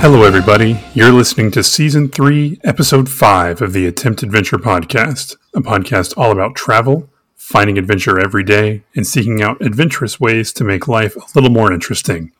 [0.00, 0.80] Hello, everybody.
[0.94, 6.30] You're listening to Season 3, Episode 5 of the Attempt Adventure Podcast, a podcast all
[6.30, 11.26] about travel, finding adventure every day, and seeking out adventurous ways to make life a
[11.34, 12.30] little more interesting.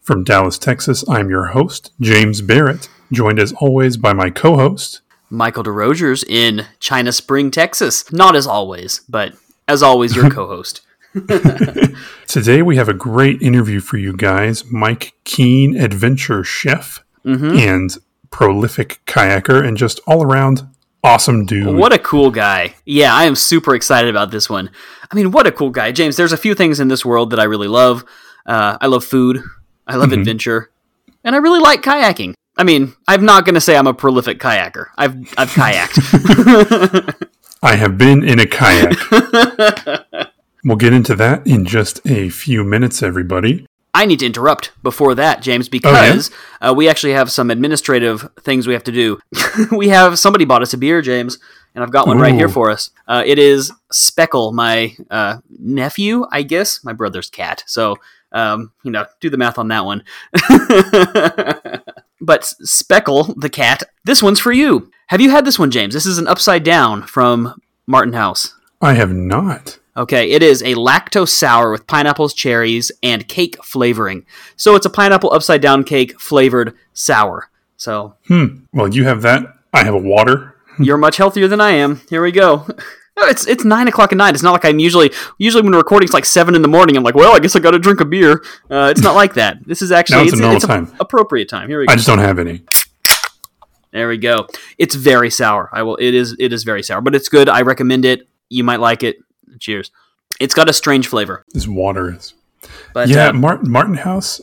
[0.00, 5.00] From Dallas, Texas, I'm your host, James Barrett, joined as always by my co host,
[5.30, 8.12] Michael DeRogers in China Spring, Texas.
[8.12, 9.34] Not as always, but
[9.68, 10.82] as always, your co host.
[12.26, 14.70] Today we have a great interview for you guys.
[14.70, 17.96] Mike Keen, adventure chef and
[18.30, 20.66] prolific kayaker, and just all around
[21.02, 21.76] awesome dude.
[21.76, 22.74] What a cool guy.
[22.84, 24.70] Yeah, I am super excited about this one.
[25.10, 25.92] I mean, what a cool guy.
[25.92, 28.04] James, there's a few things in this world that I really love.
[28.44, 29.42] Uh, I love food,
[29.86, 30.70] I love adventure,
[31.24, 32.34] and I really like kayaking.
[32.56, 34.86] I mean, I'm not going to say I'm a prolific kayaker.
[34.96, 37.26] I've I've kayaked.
[37.62, 38.96] I have been in a kayak.
[40.64, 43.66] we'll get into that in just a few minutes, everybody.
[43.96, 46.30] I need to interrupt before that, James, because
[46.60, 49.18] uh, we actually have some administrative things we have to do.
[49.72, 51.38] we have somebody bought us a beer, James,
[51.74, 52.90] and I've got one right here for us.
[53.08, 57.64] Uh, it is Speckle, my uh, nephew, I guess, my brother's cat.
[57.66, 57.96] So,
[58.32, 60.04] um, you know, do the math on that one.
[62.20, 64.90] but Speckle, the cat, this one's for you.
[65.06, 65.94] Have you had this one, James?
[65.94, 68.54] This is an upside down from Martin House.
[68.82, 69.78] I have not.
[69.96, 74.26] Okay, it is a lactose sour with pineapples, cherries, and cake flavoring.
[74.56, 77.48] So it's a pineapple upside down cake flavored sour.
[77.76, 78.64] So Hmm.
[78.72, 79.42] Well, you have that.
[79.72, 80.54] I have a water.
[80.78, 82.00] you're much healthier than I am.
[82.10, 82.66] Here we go.
[83.18, 84.34] It's it's nine o'clock at night.
[84.34, 86.98] It's not like I'm usually usually when recording it's like seven in the morning.
[86.98, 88.44] I'm like, well, I guess I got to drink a beer.
[88.70, 89.56] Uh, it's not like that.
[89.66, 90.94] This is actually No, it's a normal it's time.
[91.00, 91.66] appropriate time.
[91.70, 91.92] Here we go.
[91.94, 92.60] I just don't have any.
[93.90, 94.46] There we go.
[94.76, 95.70] It's very sour.
[95.72, 95.96] I will.
[95.96, 96.36] It is.
[96.38, 97.48] It is very sour, but it's good.
[97.48, 98.28] I recommend it.
[98.50, 99.16] You might like it.
[99.60, 99.90] Cheers.
[100.40, 102.34] It's got a strange flavor, This water is.
[102.92, 104.40] but yeah, uh, Martin, Martin House,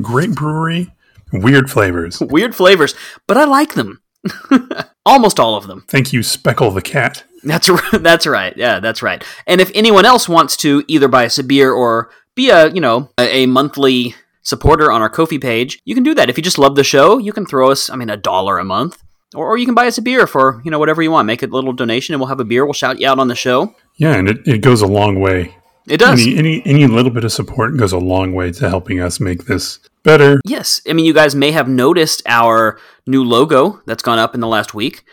[0.00, 0.92] great brewery,
[1.32, 2.20] weird flavors.
[2.20, 2.94] weird flavors,
[3.26, 4.00] but I like them.
[5.06, 5.84] Almost all of them.
[5.88, 7.24] Thank you, Speckle the cat.
[7.42, 8.56] That's r- that's right.
[8.56, 9.24] Yeah, that's right.
[9.48, 12.80] And if anyone else wants to either buy us a beer or be a you
[12.80, 16.30] know a, a monthly supporter on our Ko-fi page, you can do that.
[16.30, 18.64] If you just love the show, you can throw us I mean a dollar a
[18.64, 19.02] month,
[19.34, 21.26] or, or you can buy us a beer for you know whatever you want.
[21.26, 22.64] Make a little donation, and we'll have a beer.
[22.64, 23.74] We'll shout you out on the show.
[23.96, 25.56] Yeah, and it, it goes a long way.
[25.88, 26.20] It does.
[26.20, 29.46] Any, any any little bit of support goes a long way to helping us make
[29.46, 30.40] this better.
[30.44, 30.80] Yes.
[30.88, 34.46] I mean, you guys may have noticed our new logo that's gone up in the
[34.46, 35.04] last week.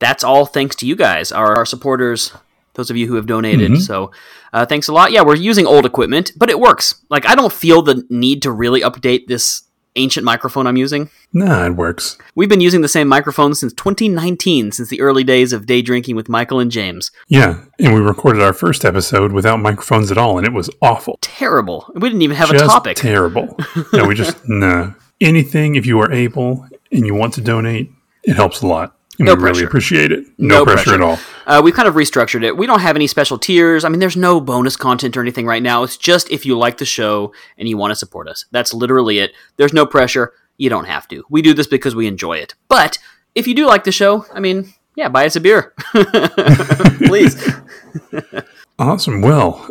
[0.00, 2.32] That's all thanks to you guys, our, our supporters,
[2.74, 3.80] those of you who have donated.
[3.82, 4.12] So
[4.52, 5.12] uh, thanks a lot.
[5.12, 7.04] Yeah, we're using old equipment, but it works.
[7.10, 9.62] Like, I don't feel the need to really update this
[9.96, 11.10] ancient microphone I'm using.
[11.32, 12.16] Nah, it works.
[12.34, 16.16] We've been using the same microphone since 2019, since the early days of day drinking
[16.16, 17.10] with Michael and James.
[17.28, 21.18] Yeah, and we recorded our first episode without microphones at all, and it was awful.
[21.20, 21.90] Terrible.
[21.94, 22.96] We didn't even have just a topic.
[22.96, 23.58] terrible.
[23.92, 24.92] no, we just nah.
[25.20, 27.90] Anything if you are able and you want to donate,
[28.22, 28.97] it helps a lot.
[29.18, 29.66] No we really pressure.
[29.66, 30.26] appreciate it.
[30.38, 30.94] No, No pressure, pressure.
[30.94, 31.18] at all.
[31.46, 32.56] Uh, we've kind of restructured it.
[32.56, 33.84] We don't have any special tiers.
[33.84, 35.82] I mean, there's no bonus content or anything right now.
[35.82, 38.44] It's just if you like the show and you want to support us.
[38.52, 39.32] That's literally it.
[39.56, 40.32] There's no pressure.
[40.56, 41.24] You don't have to.
[41.30, 42.54] We do this because we enjoy it.
[42.68, 42.98] But
[43.34, 45.72] if you do like the show, I mean, yeah, buy us a beer.
[47.06, 47.36] Please.
[48.80, 49.22] Awesome.
[49.22, 49.68] Well,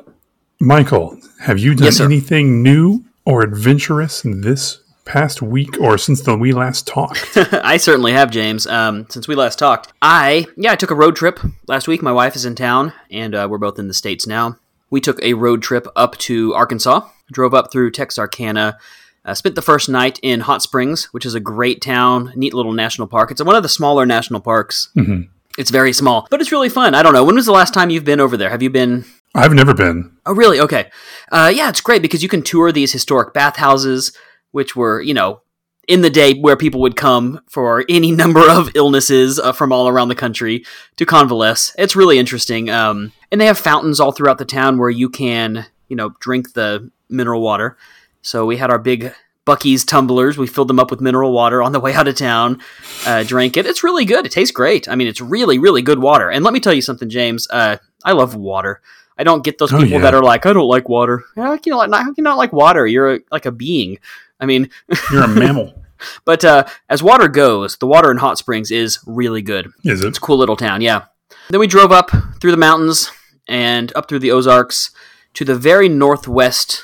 [0.59, 6.35] Michael, have you done Yes, anything new or adventurous this past week or since the
[6.37, 7.25] we last talked?
[7.35, 8.67] I certainly have, James.
[8.67, 12.01] Um, since we last talked, I yeah, I took a road trip last week.
[12.01, 14.57] My wife is in town, and uh, we're both in the states now.
[14.89, 17.07] We took a road trip up to Arkansas.
[17.31, 18.77] Drove up through Texarkana.
[19.25, 22.71] Uh, spent the first night in Hot Springs, which is a great town, neat little
[22.71, 23.31] national park.
[23.31, 24.89] It's one of the smaller national parks.
[24.95, 25.27] Mhm.
[25.57, 26.93] It's very small, but it's really fun.
[26.93, 27.23] I don't know.
[27.25, 28.49] When was the last time you've been over there?
[28.49, 29.03] Have you been
[29.35, 30.11] I've never been.
[30.25, 30.59] Oh, really?
[30.59, 30.89] Okay.
[31.31, 34.11] Uh, yeah, it's great because you can tour these historic bathhouses,
[34.51, 35.41] which were, you know,
[35.87, 39.87] in the day where people would come for any number of illnesses uh, from all
[39.87, 40.65] around the country
[40.97, 41.73] to convalesce.
[41.77, 42.69] It's really interesting.
[42.69, 46.53] Um, and they have fountains all throughout the town where you can, you know, drink
[46.53, 47.77] the mineral water.
[48.21, 49.13] So we had our big
[49.45, 50.37] Buc-ee's tumblers.
[50.37, 52.59] We filled them up with mineral water on the way out of town.
[53.05, 53.65] Uh, drank it.
[53.65, 54.25] It's really good.
[54.25, 54.89] It tastes great.
[54.89, 56.29] I mean, it's really, really good water.
[56.29, 57.47] And let me tell you something, James.
[57.49, 58.81] Uh, I love water.
[59.17, 60.01] I don't get those Oh, people yeah.
[60.01, 61.23] that are like, I don't like water.
[61.37, 62.85] How can you not, how can you not like water?
[62.85, 63.99] You're a, like a being.
[64.39, 64.69] I mean,
[65.11, 65.83] You're a mammal.
[66.25, 69.71] but uh, as water goes, the water in Hot Springs is really good.
[69.83, 70.07] Is it?
[70.07, 71.05] It's a cool little town, yeah.
[71.49, 73.09] Then we drove up through the mountains
[73.47, 74.91] and up through the Ozarks
[75.33, 76.83] to the very northwest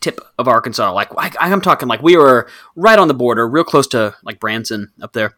[0.00, 0.92] tip of Arkansas.
[0.92, 4.40] Like I, I'm talking, like we were right on the border, real close to like
[4.40, 5.36] Branson up there,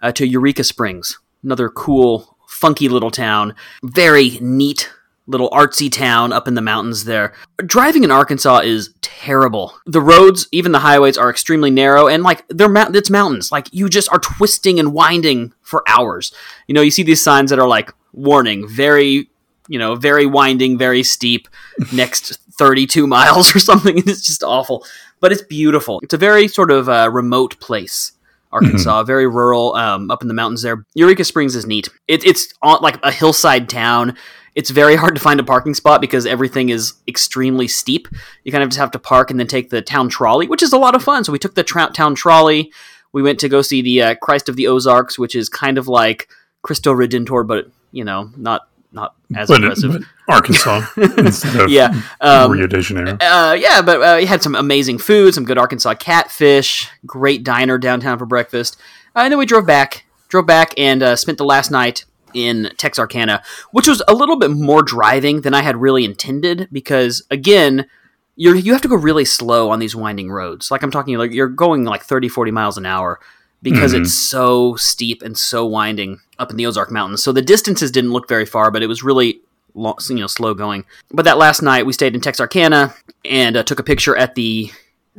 [0.00, 3.54] uh, to Eureka Springs, another cool, funky little town.
[3.82, 4.92] Very neat
[5.26, 7.32] little artsy town up in the mountains there.
[7.64, 9.74] Driving in Arkansas is terrible.
[9.86, 13.52] The roads, even the highways, are extremely narrow and like they're mount- it's mountains.
[13.52, 16.32] Like you just are twisting and winding for hours.
[16.66, 19.30] You know, you see these signs that are like warning, very,
[19.68, 21.48] you know, very winding, very steep,
[21.92, 23.98] next 32 miles or something.
[23.98, 24.84] It's just awful,
[25.20, 26.00] but it's beautiful.
[26.02, 28.12] It's a very sort of uh, remote place.
[28.52, 30.84] Arkansas, very rural, um, up in the mountains there.
[30.94, 31.88] Eureka Springs is neat.
[32.06, 34.14] It, it's on like a hillside town.
[34.54, 38.06] It's very hard to find a parking spot because everything is extremely steep.
[38.44, 40.72] You kind of just have to park and then take the town trolley, which is
[40.74, 41.24] a lot of fun.
[41.24, 42.70] So we took the tra- town trolley.
[43.12, 45.88] We went to go see the uh, Christ of the Ozarks, which is kind of
[45.88, 46.28] like
[46.62, 49.92] Cristo Redentor, but you know, not not as But, impressive.
[49.92, 50.86] but Arkansas
[51.68, 53.16] yeah, um, Rio de Janeiro.
[53.20, 57.78] uh, yeah, but uh, we had some amazing food, some good Arkansas catfish, great diner
[57.78, 58.76] downtown for breakfast,
[59.16, 62.70] uh, and then we drove back, drove back, and uh, spent the last night in
[62.76, 67.86] Texarkana, which was a little bit more driving than I had really intended because again.
[68.34, 70.70] You're, you have to go really slow on these winding roads.
[70.70, 73.20] Like I'm talking, like you're going like 30, 40 miles an hour
[73.62, 74.00] because Mhm.
[74.00, 77.22] it's so steep and so winding up in the Ozark Mountains.
[77.22, 79.42] So the distances didn't look very far, but it was really
[79.74, 80.86] long, you know slow going.
[81.12, 84.70] But that last night we stayed in Texarkana and uh, took a picture at the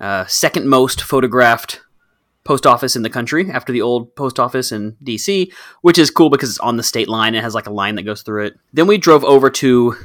[0.02, 1.82] uh, second most photographed
[2.44, 5.52] post office in the country after the old post office in DC,
[5.82, 7.36] which is cool because it's on the state line.
[7.36, 8.56] It has like a line that goes through it.
[8.74, 9.96] Then we drove over to,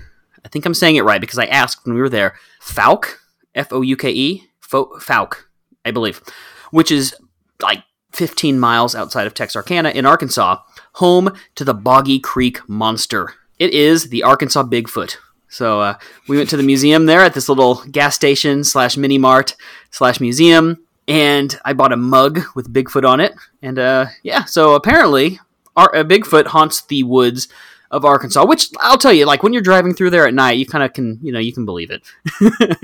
[0.45, 3.21] I think I'm saying it right because I asked when we were there, Falk,
[3.55, 5.49] F O U K E, Falk,
[5.85, 6.23] I believe,
[6.71, 7.15] which is
[7.61, 7.83] like
[8.13, 10.59] 15 miles outside of Texarkana in Arkansas,
[10.95, 13.35] home to the Boggy Creek Monster.
[13.59, 15.17] It is the Arkansas Bigfoot.
[15.49, 15.99] So uh,
[16.29, 19.57] we went to the museum there at this little gas station slash mini mart
[19.91, 23.35] slash museum, and I bought a mug with Bigfoot on it.
[23.63, 25.41] And uh, yeah, so apparently,
[25.75, 27.49] our, uh, Bigfoot haunts the woods
[27.91, 28.45] of Arkansas.
[28.45, 30.93] Which I'll tell you, like when you're driving through there at night, you kind of
[30.93, 32.03] can, you know, you can believe it.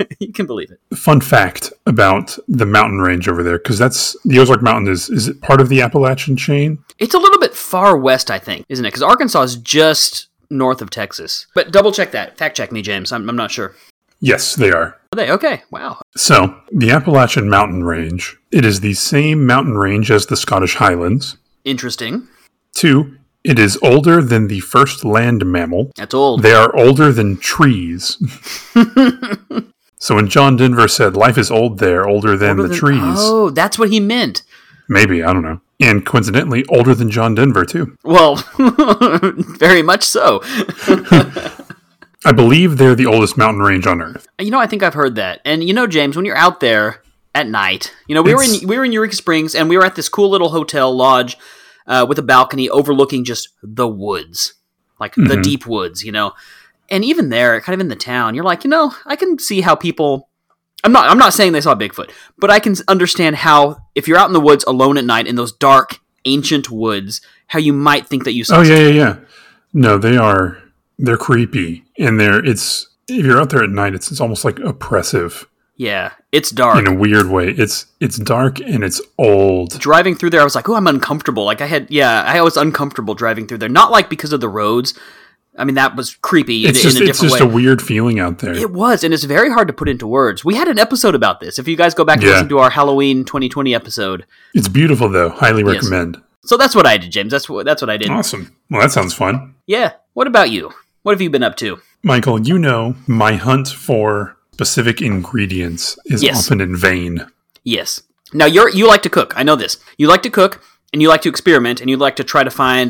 [0.19, 0.97] you can believe it.
[0.97, 5.27] Fun fact about the mountain range over there, because that's the Ozark Mountain is is
[5.27, 6.79] it part of the Appalachian chain?
[6.97, 8.89] It's a little bit far west, I think, isn't it?
[8.89, 11.47] Because Arkansas is just north of Texas.
[11.53, 12.37] But double check that.
[12.37, 13.11] Fact check me, James.
[13.11, 13.75] I'm, I'm not sure.
[14.25, 14.87] Yes, they are.
[15.13, 15.29] Are they?
[15.29, 15.61] Okay.
[15.69, 16.01] Wow.
[16.17, 21.37] So the Appalachian Mountain Range, it is the same mountain range as the Scottish Highlands.
[21.63, 22.27] Interesting.
[22.73, 25.91] Two, it is older than the first land mammal.
[25.95, 26.41] That's old.
[26.41, 28.17] They are older than trees.
[29.99, 33.01] so when John Denver said life is old there, older than Older the than- trees,
[33.19, 34.41] Oh, that's what he meant.
[34.89, 35.61] maybe, I don't know.
[35.79, 37.95] And coincidentally, older than John Denver, too.
[38.03, 38.37] Well,
[39.59, 40.41] very much so.
[42.25, 44.27] I believe they're the oldest mountain range on Earth.
[44.39, 45.41] You know, I think I've heard that.
[45.45, 47.01] And you know, James, when you're out there
[47.33, 49.85] at night, you know, we were in we were in Eureka Springs, and we were
[49.85, 51.37] at this cool little hotel lodge
[51.87, 54.55] uh, with a balcony overlooking just the woods,
[54.99, 55.43] like the Mhm.
[55.43, 56.03] deep woods.
[56.03, 56.33] You know,
[56.89, 59.61] and even there, kind of in the town, you're like, you know, I can see
[59.61, 60.29] how people.
[60.83, 61.09] I'm not.
[61.09, 64.33] I'm not saying they saw Bigfoot, but I can understand how if you're out in
[64.33, 68.33] the woods alone at night in those dark, ancient woods, how you might think that
[68.33, 68.57] you saw.
[68.57, 69.15] Oh, yeah, yeah, yeah.
[69.73, 70.57] No, they are,
[70.97, 71.83] they're creepy.
[71.97, 75.47] And they're, it's, if you're out there at night, it's, it's almost like oppressive
[75.77, 76.77] Yeah, it's dark.
[76.79, 77.49] in a weird way.
[77.49, 79.77] It's, it's dark and it's old.
[79.79, 81.45] driving through there, I was like, oh, I'm uncomfortable.
[81.45, 83.69] Like I had, yeah, I was uncomfortable driving through there.
[83.69, 84.97] Not like because of the roads.
[85.57, 87.45] I mean, that was creepy in, It's in just, a it's just way.
[87.47, 88.53] a weird feeling out there.
[88.53, 90.43] it was, and it's very hard to put into words.
[90.43, 91.57] We had an episode about this.
[91.57, 92.31] If you guys go back and Yeah.
[92.31, 95.29] listen to our Halloween 2020 episode, It's beautiful though.
[95.29, 95.75] Highly Yes.
[95.75, 96.21] recommend.
[96.43, 97.31] so that's what I did, James.
[97.31, 98.09] That's what that's what I did.
[98.09, 98.53] Awesome.
[98.69, 99.55] Well, that sounds fun.
[99.65, 99.93] Yeah.
[100.13, 100.71] What about you?
[101.05, 101.77] What have you been up to?
[102.01, 106.39] Michael, you know my hunt for specific ingredients is Yes.
[106.39, 107.27] often in vain.
[107.63, 108.01] Yes.
[108.33, 109.31] Now you're you like to cook.
[109.37, 109.77] I know this.
[109.99, 112.49] You like to cook, and you like to experiment, and you like to try to
[112.49, 112.89] find,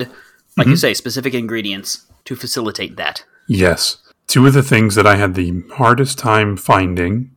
[0.55, 0.69] like Mm-hmm.
[0.69, 3.25] you say, specific ingredients to facilitate that.
[3.49, 3.97] Yes.
[4.27, 7.31] Two of the things that I had the hardest time finding,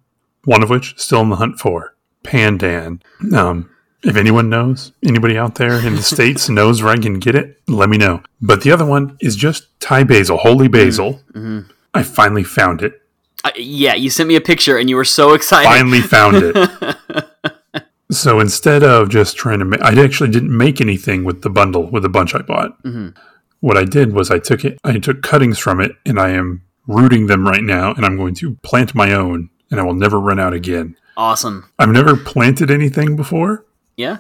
[0.45, 3.01] one of which still in the hunt for, pandan.
[3.35, 3.69] Um,
[4.03, 7.61] if anyone knows, anybody out there in the States knows where I can get it,
[7.67, 8.23] let me know.
[8.41, 11.21] But the other one is just Thai basil, holy basil.
[11.33, 11.71] Mm-hmm.
[11.95, 13.03] I finally found it.
[13.45, 15.69] Uh, yeah, you sent me a picture, and you were so excited.
[15.69, 17.87] Finally found it.
[18.11, 21.91] so instead of just trying to make, I actually didn't make anything with the bundle,
[21.91, 22.81] with the bunch I bought.
[22.83, 23.17] Mhm.
[23.61, 26.63] What I did was I took it, I took cuttings from it, and I am
[26.87, 30.19] rooting them right now, and I'm going to plant my own, and I will never
[30.21, 30.97] run out again.
[31.17, 31.69] Awesome.
[31.79, 33.65] I've never planted anything before,
[33.99, 34.19] Yeah,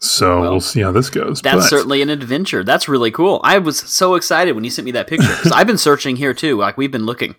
[0.00, 1.42] so Well, we'll see how this goes.
[1.42, 2.64] that's but certainly an adventure.
[2.64, 3.40] That's really cool.
[3.44, 6.56] I was so excited when you sent me that picture I've been searching here too.
[6.56, 7.36] Like we've been looking.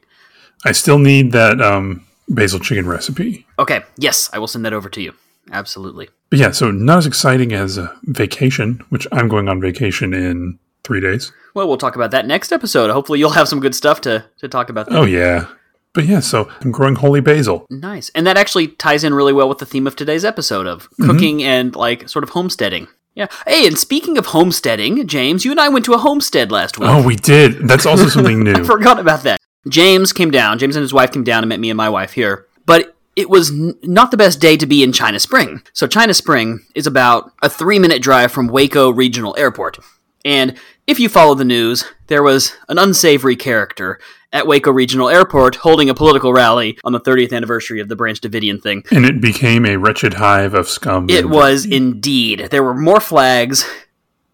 [0.64, 3.46] I still need that um, basil chicken recipe.
[3.58, 5.14] Okay, yes, I will send that over to you.
[5.52, 6.10] Absolutely.
[6.30, 10.60] But yeah, so not as exciting as a vacation, which I'm going on vacation in
[10.84, 11.32] three days.
[11.54, 12.92] Well, we'll talk about that next episode.
[12.92, 14.88] Hopefully, you'll have some good stuff to, to talk about.
[14.88, 14.98] Then.
[14.98, 15.48] Oh, yeah.
[15.94, 17.66] But yeah, so I'm growing holy basil.
[17.70, 18.10] Nice.
[18.16, 21.10] And that actually ties in really well with the theme of today's episode of mm-hmm.
[21.10, 22.88] cooking and like sort of homesteading.
[23.14, 23.28] Yeah.
[23.46, 26.90] Hey, and speaking of homesteading, James, you and I went to a homestead last week.
[26.90, 27.68] Oh, we did.
[27.68, 28.54] That's also something new.
[28.54, 29.40] I forgot about that.
[29.68, 30.60] James came down.
[30.60, 32.48] James and his wife came down and met me and my wife here.
[32.66, 35.62] But it was n- not the best day to be in China Spring.
[35.74, 39.78] So China Spring is about a three-minute drive from Waco Regional Airport.
[40.24, 40.58] And
[40.88, 44.00] if you follow the news, there was an unsavory character
[44.34, 48.20] at Waco Regional Airport holding a political rally on the 30th anniversary of the Branch
[48.20, 48.84] Davidian thing.
[48.92, 51.10] and it became a wretched hive of scum.
[51.10, 52.48] It was indeed.
[52.52, 53.70] There were more flags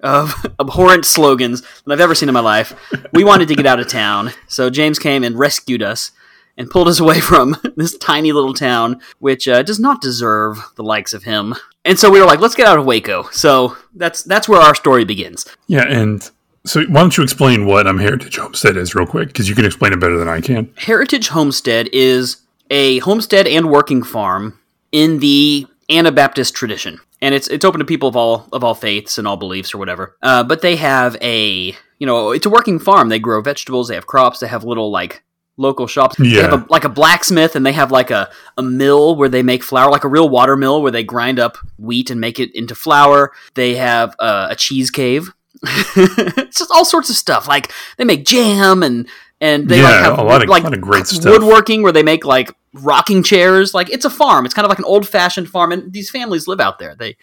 [0.02, 2.74] of abhorrent slogans than I've ever seen in my life.
[3.14, 6.12] We wanted to get out of town, so James came and rescued us
[6.58, 10.84] and pulled us away from this tiny little town, which uh, does not deserve the
[10.84, 11.56] likes of him.
[11.86, 13.24] And so we were like, let's get out of Waco.
[13.32, 15.46] So that's that's where our story begins.
[15.68, 16.30] Yeah, and
[16.68, 19.30] so why don't you explain what um, Heritage Homestead is real quick?
[19.30, 20.72] Because you can explain it better than I can.
[20.78, 22.38] Heritage Homestead is
[22.70, 24.60] a homestead and working farm
[24.92, 29.18] in the Anabaptist tradition, and it's it's open to people of all of all faiths
[29.18, 30.16] and all beliefs or whatever.
[30.22, 33.10] Uh, but they have a you know it's a working farm.
[33.10, 33.88] They grow vegetables.
[33.88, 34.40] They have crops.
[34.40, 35.24] They have little like
[35.56, 36.18] local shops.
[36.18, 36.42] They Yeah.
[36.42, 39.64] have a, like a blacksmith, and they have like a a mill where they make
[39.64, 42.76] flour, like a real water mill where they grind up wheat and make it into
[42.76, 43.32] flour.
[43.54, 45.32] They have uh, a cheese cave.
[45.64, 47.48] It's just all sorts of stuff.
[47.48, 49.08] Like they make jam and
[49.40, 51.32] and they like have a lot of- like lot of great stuff.
[51.32, 53.74] woodworking where they make like rocking chairs.
[53.74, 54.46] Like it's a farm.
[54.46, 56.96] It's kind of like an old fashioned farm, and these families live out there.
[56.96, 57.18] They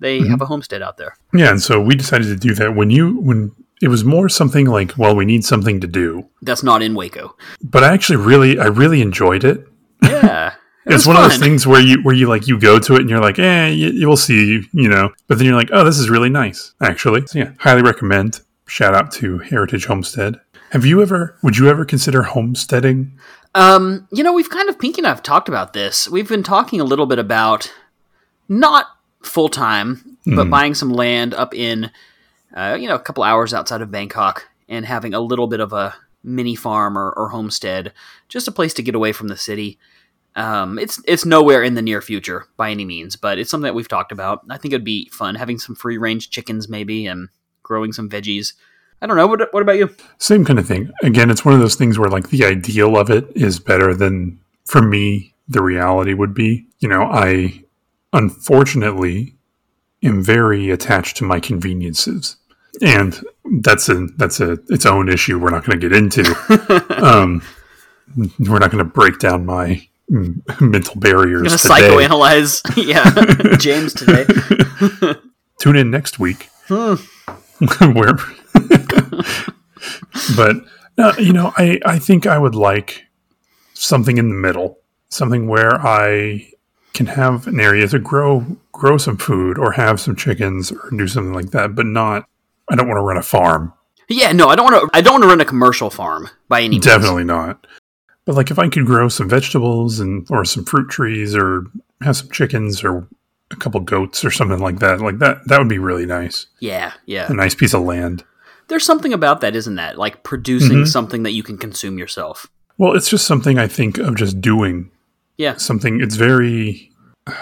[0.00, 0.30] they Mm-hmm.
[0.30, 1.16] have a homestead out there.
[1.34, 3.52] Yeah, and so we decided to do that when you when
[3.82, 6.26] it was more something like, well, we need something to do.
[6.42, 7.36] That's not in Waco.
[7.62, 9.66] But I actually really I really enjoyed it.
[10.02, 10.27] Yeah,
[10.88, 13.00] it It's one of those things where you where you like you go to it
[13.00, 15.10] and you're like, eh, you, you will see, you know.
[15.26, 17.26] But then you're like, oh, this is really nice, actually.
[17.26, 18.40] So yeah, highly recommend.
[18.66, 20.40] Shout out to Heritage Homestead.
[20.70, 21.36] Have you ever?
[21.42, 23.12] Would you ever consider homesteading?
[23.54, 26.08] Um, you know, we've kind of Pinky and I've talked about this.
[26.08, 27.72] We've been talking a little bit about
[28.48, 28.86] not
[29.22, 30.50] full time, but Hmm.
[30.50, 31.90] buying some land up in,
[32.54, 35.72] uh, you know, a couple hours outside of Bangkok and having a little bit of
[35.72, 37.92] a mini farm or, or homestead,
[38.28, 39.78] just a place to get away from the city.
[40.38, 43.74] Um, it's it's nowhere in the near future by any means, but it's something that
[43.74, 44.44] we've talked about.
[44.48, 47.28] I think it'd be fun having some free range chickens maybe and
[47.64, 48.52] growing some veggies.
[49.02, 49.26] I don't know.
[49.26, 49.94] What, what about you?
[50.18, 50.92] Same kind of thing.
[51.02, 54.38] Again, it's one of those things where like the ideal of it is better than
[54.64, 56.66] for me the reality would be.
[56.78, 57.64] You know, I
[58.12, 59.34] unfortunately
[60.04, 62.36] am very attached to my conveniences.
[62.80, 63.20] And
[63.62, 66.22] that's a that's a its own issue we're not going to get into.
[67.04, 67.42] um,
[68.16, 69.84] we're not going to break down my
[70.60, 71.74] mental barriers gonna today.
[71.74, 74.24] psychoanalyze, yeah, James today.
[75.60, 76.48] Tune in next week.
[76.68, 76.94] Hmm.
[77.92, 78.14] Where,
[80.36, 80.56] but
[80.96, 83.04] uh, you know, I I think I would like
[83.74, 86.52] something in the middle, something where I
[86.94, 91.06] can have an area to grow grow some food or have some chickens or do
[91.06, 92.26] something like that, but not.
[92.70, 93.72] I don't want to run a farm.
[94.08, 94.96] Yeah, no, I don't want to.
[94.96, 96.84] I don't want to run a commercial farm by any means.
[96.86, 97.66] Definitely not.
[98.28, 101.64] But like if I could grow some vegetables and or some fruit trees or
[102.02, 103.08] have some chickens or
[103.50, 106.44] a couple goats or something like that, like that that would be really nice.
[106.60, 107.26] Yeah, yeah.
[107.30, 108.24] A nice piece of land.
[108.66, 109.96] There's something about that, isn't that?
[109.96, 110.88] Like producing Mhm.
[110.88, 112.46] something that you can consume yourself.
[112.76, 114.90] Well, it's just something I think of just doing
[115.38, 116.02] Yeah, something.
[116.02, 116.92] It's very.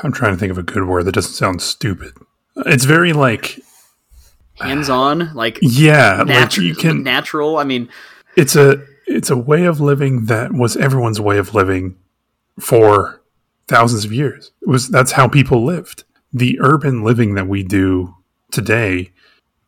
[0.05, 2.13] I'm trying to think of a good word that doesn't sound stupid.
[2.65, 3.59] It's very like
[4.61, 6.67] hands on, like yeah, like natural.
[6.67, 7.03] you can.
[7.03, 7.59] natural.
[7.59, 7.89] I mean,
[8.37, 11.97] It's a it's a way of living that was everyone's way of living
[12.61, 13.23] for
[13.69, 14.51] thousands of years.
[14.63, 16.05] It was that's how people lived.
[16.33, 18.15] The urban living that we do
[18.51, 19.13] today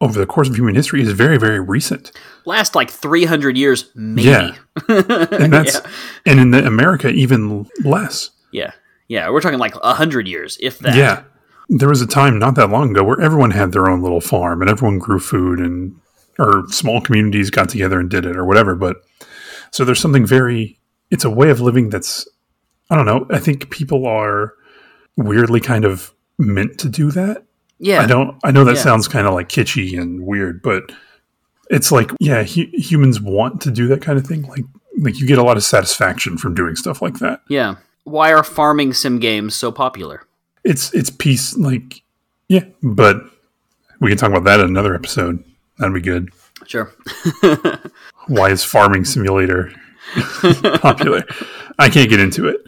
[0.00, 2.12] over the course of human history is very very recent.
[2.45, 4.28] last like 300 years, maybe.
[4.28, 4.54] Yeah.
[4.88, 5.90] And that's yeah.
[6.26, 8.30] and in the America even less.
[8.52, 8.73] yeah,
[9.09, 9.28] yeah.
[9.30, 10.95] We're talking like a hundred years, if that.
[10.95, 11.23] Yeah.
[11.71, 14.62] There was a time not that long ago where everyone had their own little farm
[14.62, 15.97] and everyone grew food and
[16.38, 18.75] or small communities got together and did it or whatever.
[18.75, 19.02] But
[19.73, 20.79] so there's something very
[21.11, 22.29] it's a way of living that's
[22.91, 23.27] I don't know.
[23.31, 24.55] I think people are
[25.17, 27.45] weirdly kind of meant to do that.
[27.79, 28.01] yeah.
[28.01, 28.83] I don't I know that Yeah.
[28.83, 30.91] sounds kind of like kitschy and weird, but
[31.71, 34.43] it's like yeah, hu- humans want to do that kind of thing.
[34.43, 34.65] Like
[35.01, 37.41] like you get a lot of satisfaction from doing stuff like that.
[37.49, 37.77] yeah.
[38.05, 40.23] Why are farming sim games so popular?
[40.65, 42.03] it's it's peace like
[42.49, 43.17] yeah but
[44.01, 45.43] we can talk about that in another episode
[45.79, 46.31] that'd be good
[46.67, 46.93] Sure.
[48.29, 49.73] why is farming simulator
[50.81, 51.23] popular
[51.79, 52.61] i can't get into it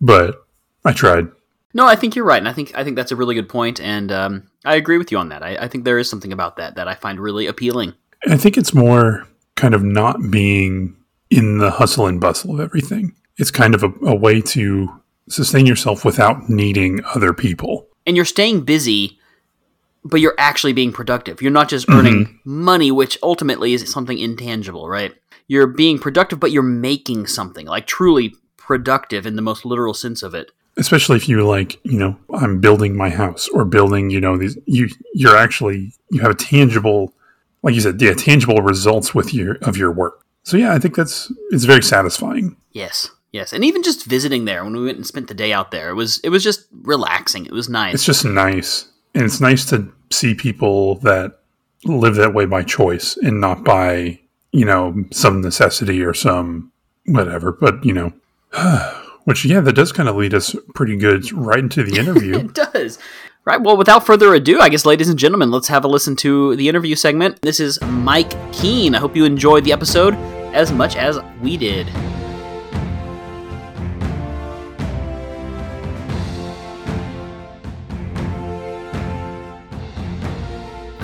[0.00, 0.44] but
[0.84, 1.28] i tried
[1.74, 3.80] No, I think you're right, and I think I think that's a really good point,
[3.80, 5.42] and um, I agree with you on that.
[5.42, 7.94] I, I think there is something about that that I find really appealing.
[8.28, 10.94] I think it's more kind of not being
[11.30, 13.14] in the hustle and bustle of everything.
[13.38, 14.88] It's kind of a, a way to
[15.30, 17.86] sustain yourself without needing other people.
[18.06, 19.18] And you're staying busy,
[20.04, 21.40] but you're actually being productive.
[21.40, 22.64] You're not just earning mm-hmm.
[22.64, 25.14] money, which ultimately is something intangible, right?
[25.46, 30.22] You're being productive, but you're making something like truly productive in the most literal sense
[30.22, 30.50] of it.
[30.76, 34.56] Especially if you like, you know, I'm building my house or building, you know, these
[34.64, 37.12] you you're actually you have a tangible
[37.62, 40.24] like you said, yeah, tangible results with your of your work.
[40.44, 42.56] So yeah, I think that's it's very satisfying.
[42.72, 43.10] Yes.
[43.32, 45.88] Yes, and even just visiting there when we went and spent the day out there,
[45.88, 47.46] it was it was just relaxing.
[47.46, 47.94] It was nice.
[47.94, 51.40] It's just nice, and it's nice to see people that
[51.84, 54.18] live that way by choice and not by
[54.52, 56.72] you know some necessity or some
[57.06, 57.52] whatever.
[57.52, 58.12] But you know,
[59.24, 62.38] which yeah, that does kind of lead us pretty good right into the interview.
[62.38, 62.98] it does.
[63.44, 63.60] Right.
[63.60, 66.68] Well, without further ado, I guess, ladies and gentlemen, let's have a listen to the
[66.68, 67.42] interview segment.
[67.42, 68.94] This is Mike Keen.
[68.94, 70.14] I hope you enjoyed the episode
[70.54, 71.88] as much as we did.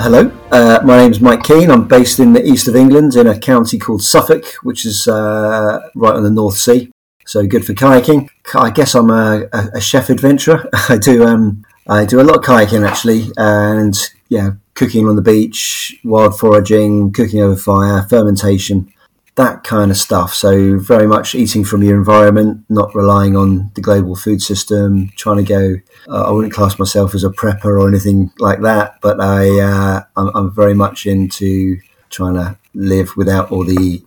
[0.00, 1.72] Hello, uh, my name is Mike Keen.
[1.72, 5.80] I'm based in the east of England in a county called Suffolk, which is uh,
[5.96, 6.92] right on the North Sea.
[7.26, 8.28] So good for kayaking.
[8.54, 10.70] I guess I'm a, a chef adventurer.
[10.88, 15.20] I do um, I do a lot of kayaking actually, and yeah, cooking on the
[15.20, 18.92] beach, wild foraging, cooking over fire, fermentation,
[19.38, 20.34] that kind of stuff.
[20.34, 25.10] So very much eating from your environment, not relying on the global food system.
[25.16, 25.74] Trying to go.
[26.08, 30.02] Uh, I wouldn't class myself as a prepper or anything like that, but I uh,
[30.16, 31.78] I'm, I'm very much into
[32.10, 34.02] trying to live without all the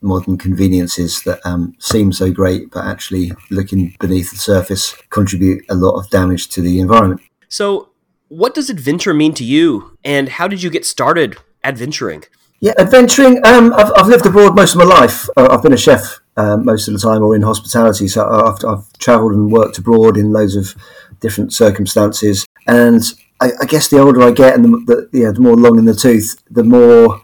[0.00, 5.74] modern conveniences that um, seem so great, but actually looking beneath the surface contribute a
[5.74, 7.20] lot of damage to the environment.
[7.48, 7.88] So,
[8.28, 12.22] what does adventure mean to you, and how did you get started adventuring?
[12.60, 13.44] Yeah, adventuring.
[13.46, 15.28] Um, I've, I've lived abroad most of my life.
[15.36, 18.08] Uh, I've been a chef um, most of the time, or in hospitality.
[18.08, 20.74] So I've, I've travelled and worked abroad in loads of
[21.20, 22.46] different circumstances.
[22.66, 23.02] And
[23.40, 25.84] I, I guess the older I get, and the, the, yeah, the more long in
[25.84, 27.20] the tooth, the more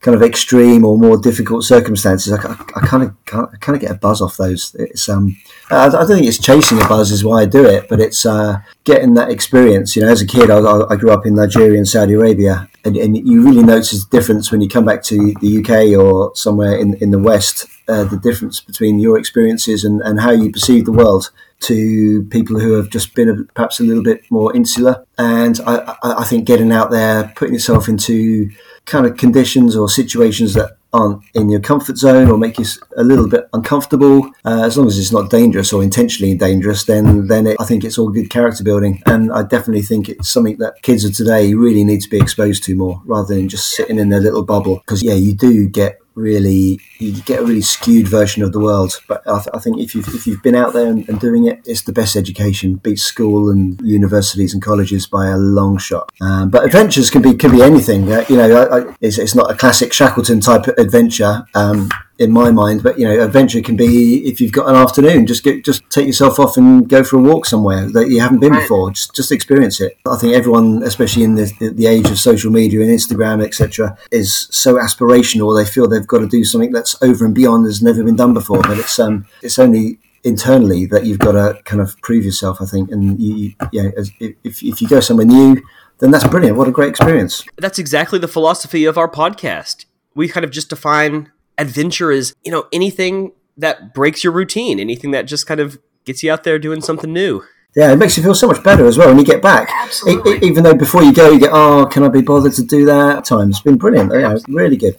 [0.00, 3.80] kind of extreme or more difficult circumstances, I, I, I kind of I kind of
[3.80, 4.74] get a buzz off those.
[4.78, 5.36] It's um,
[5.70, 8.24] I, I, don't think it's chasing a buzz is why I do it, but it's
[8.24, 9.96] uh, getting that experience.
[9.96, 13.16] You know, as a kid, I, grew up in Nigeria and Saudi Arabia, and, and,
[13.16, 16.94] you really notice the difference when you come back to the UK or somewhere in
[16.94, 17.66] in the West.
[17.88, 21.30] Uh, the difference between your experiences and, and how you perceive the world
[21.60, 25.06] to people who have just been a, perhaps a little bit more insular.
[25.16, 28.50] And I, I think getting out there, putting yourself into
[28.88, 32.64] kind of conditions or situations that aren't in your comfort zone or make you
[32.96, 37.26] a little bit uncomfortable, uh, as long as it's not dangerous or intentionally dangerous, then
[37.28, 39.02] then it, I think it's all good character building.
[39.04, 42.64] And I definitely think it's something that kids of today really need to be exposed
[42.64, 44.76] to more, rather than just sitting in their little bubble.
[44.76, 49.00] Because yeah, you do get really you get a really skewed version of the world.
[49.06, 51.46] But I, th- I think if you've if you've been out there and, and, doing
[51.46, 52.74] it, it's the best education.
[52.76, 56.12] Beats school and universities and colleges by a long shot.
[56.20, 58.12] Um, but adventures can be can be anything.
[58.12, 61.46] Uh, you know, I, I, it's, it's not a classic Shackleton type adventure.
[61.54, 62.82] Um, in my mind.
[62.82, 66.06] But you know, adventure can be if you've got an afternoon, just get just take
[66.06, 68.90] yourself off and go for a walk somewhere that you haven't been before.
[68.90, 69.96] Just just experience it.
[70.06, 74.48] I think everyone, especially in the, the age of social media and Instagram, etc., is
[74.50, 75.56] so aspirational.
[75.56, 78.34] They feel they've got to do something that's over and beyond has never been done
[78.34, 78.62] before.
[78.62, 82.60] But it's um it's only internally that you've got to kind of prove yourself.
[82.60, 85.62] I think, and you, yeah, if if you go somewhere new.
[86.00, 86.56] Then that's brilliant.
[86.56, 87.44] What a great experience.
[87.56, 89.84] That's exactly the philosophy of our podcast.
[90.14, 95.10] We kind of just define adventure is, you know, anything that breaks your routine, anything
[95.10, 97.42] that just kind of gets you out there doing something new.
[97.76, 99.68] Yeah, it makes you feel so much better as well when you get back.
[99.70, 100.38] Absolutely.
[100.46, 103.26] even though before you go, you get, oh, can I be bothered to do that?
[103.26, 104.12] Time it's been brilliant.
[104.12, 104.96] Yeah, it's really good.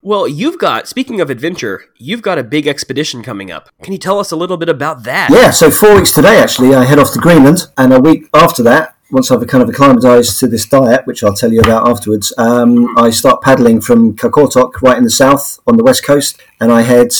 [0.00, 3.68] Well, you've got, speaking of adventure, you've got a big expedition coming up.
[3.82, 5.30] Can you tell us a little bit about that?
[5.30, 8.62] Yeah, so four weeks today, actually, I head off to Greenland, and a week after
[8.62, 12.32] that, once I've kind of acclimatized to this diet, which I'll tell you about afterwards,
[12.36, 16.70] um, I start paddling from Qaqortoq, right in the south on the west coast, and
[16.70, 17.12] I head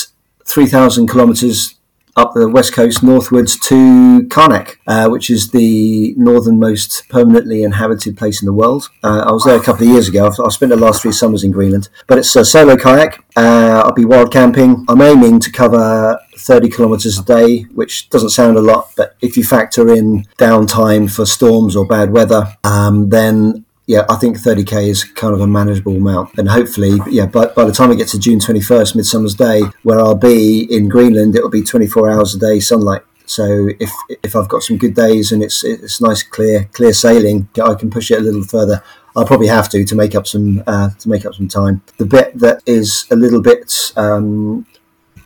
[0.45, 1.78] 3,000 kilometers
[2.19, 8.43] up the west coast northwards to Qaanaaq, uh, which is the northernmost permanently inhabited place
[8.43, 8.91] in the world.
[9.05, 10.27] Uh, I was there a couple of years ago.
[10.27, 13.25] I've, I've, spent the last three summers in Greenland, but it's a solo kayak.
[13.37, 14.85] Uh, I'll be wild camping.
[14.89, 19.37] I'm aiming to cover 30 kilometers a day, which doesn't sound a lot, but if
[19.37, 24.87] you factor in downtime for storms or bad weather, um, then yeah, I think 30k
[24.87, 26.39] is kind of a manageable amount.
[26.39, 29.99] And hopefully, yeah, by, by the time it gets to June 21st, Midsummer's Day, where
[29.99, 33.01] I'll be in Greenland, it'll be 24 hours a day sunlight.
[33.25, 33.91] So if
[34.23, 37.91] if I've got some good days and it's it's nice clear clear sailing, I can
[37.91, 38.83] push it a little further.
[39.17, 41.83] I'll probably have to to make up some uh, to make up some time.
[41.97, 44.67] The bit that is a little bit um,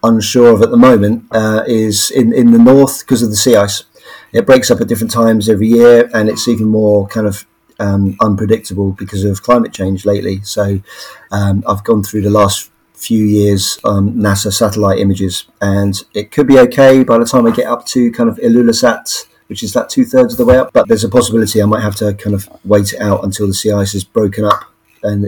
[0.03, 3.57] unsure of at the moment uh, is in in the north because of the sea
[3.57, 3.85] ice.
[4.33, 7.47] It breaks up at different times every year, and it's even more kind of
[7.79, 10.41] um, unpredictable because of climate change lately.
[10.43, 10.81] So
[11.31, 16.47] um, I've gone through the last few years um, NASA satellite images, and it could
[16.47, 19.91] be okay by the time I get up to kind of Ilulissat, which is that
[19.91, 20.73] two thirds of the way up.
[20.73, 23.55] But there's a possibility I might have to kind of wait it out until the
[23.55, 25.25] sea ice is broken up and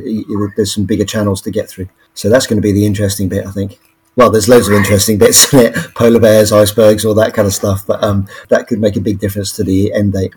[0.56, 1.88] there's some bigger channels to get through.
[2.14, 3.78] So that's going to be the interesting bit, I think.
[4.16, 7.54] Well, there's loads of interesting bits in it polar bears, icebergs, all that kind of
[7.54, 10.34] stuff, but um, that could make a big difference to the end date.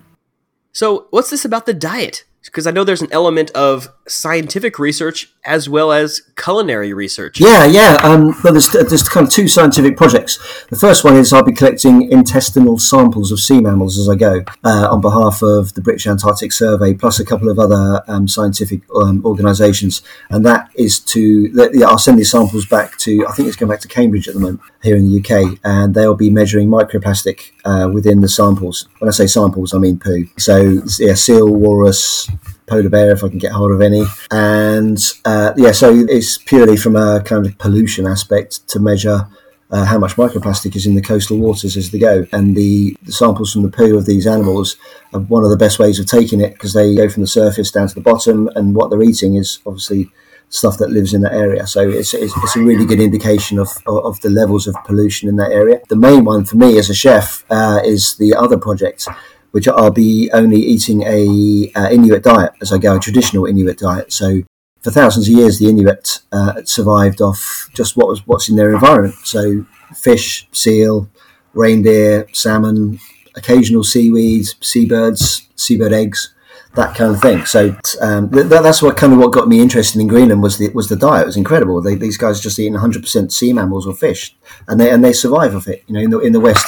[0.78, 2.22] So, what's this about the diet?
[2.48, 7.40] Because I know there's an element of scientific research as well as culinary research.
[7.40, 7.98] Yeah, yeah.
[8.02, 10.38] Um, well, there's, there's kind of two scientific projects.
[10.70, 14.44] The first one is I'll be collecting intestinal samples of sea mammals as I go
[14.64, 18.82] uh, on behalf of the British Antarctic Survey, plus a couple of other um, scientific
[18.94, 20.02] um, organisations.
[20.30, 23.70] And that is to, yeah, I'll send these samples back to, I think it's going
[23.70, 27.52] back to Cambridge at the moment here in the UK, and they'll be measuring microplastic
[27.64, 28.88] uh, within the samples.
[28.98, 30.26] When I say samples, I mean poo.
[30.38, 32.30] So, yeah, seal, walrus,
[32.68, 34.04] polar bear if I can get hold of any.
[34.30, 39.28] And uh, yeah, so it's purely from a kind of pollution aspect to measure.
[39.70, 42.24] Uh, how much microplastic is in the coastal waters as they go.
[42.32, 44.78] And the, the, samples from the poo of these animals
[45.12, 47.70] are one of the best ways of taking it because they go from the surface
[47.70, 50.10] down to the bottom, and what they're eating is obviously
[50.50, 51.66] stuff that lives in that area.
[51.66, 55.28] So it's, it's, it's a really good indication of, of, of, the levels of pollution
[55.28, 55.80] in that area.
[55.88, 59.06] The main one for me as a chef uh, is the other project,
[59.52, 63.78] which I'll be only eating a uh, Inuit diet as I go, a traditional Inuit
[63.78, 64.12] diet.
[64.12, 64.42] So
[64.82, 68.72] for thousands of years, the Inuit uh, survived off just what was what's in their
[68.72, 69.14] environment.
[69.24, 71.08] So fish, seal,
[71.54, 73.00] reindeer, salmon,
[73.34, 76.34] occasional seaweed, seabirds, seabird eggs,
[76.74, 77.44] that kind of thing.
[77.44, 80.68] So um, th- that's what kind of what got me interested in Greenland was the
[80.70, 81.22] was the diet.
[81.22, 81.80] It was incredible.
[81.80, 84.36] They, these guys just eating 100 percent sea mammals or fish,
[84.68, 85.84] and they and they survive off it.
[85.86, 86.66] You know, in the in the West,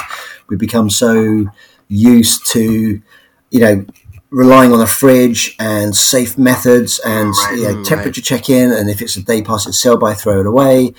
[0.48, 1.46] we become so
[1.90, 3.02] used to,
[3.50, 3.84] you know,
[4.30, 8.24] relying on a fridge and safe methods and right, you know, mm, temperature right.
[8.24, 8.72] check in.
[8.72, 10.94] And if it's a day past its sell by, throw it away.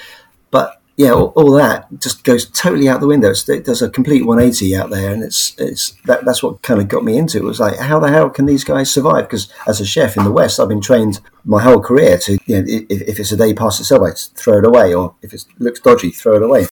[0.51, 3.29] But yeah, all, all, that just goes totally out the window.
[3.29, 6.81] It's, it does a complete 180 out there, and it's it's that, that's what kind
[6.81, 7.41] of got me into it.
[7.41, 7.45] it.
[7.45, 9.23] Was like, how the hell can these guys survive?
[9.23, 12.57] Because as a chef in the West, I've been trained my whole career to you
[12.57, 15.33] know, if, if it's a day past its sell by, throw it away, or if
[15.33, 16.67] it looks dodgy, throw it away.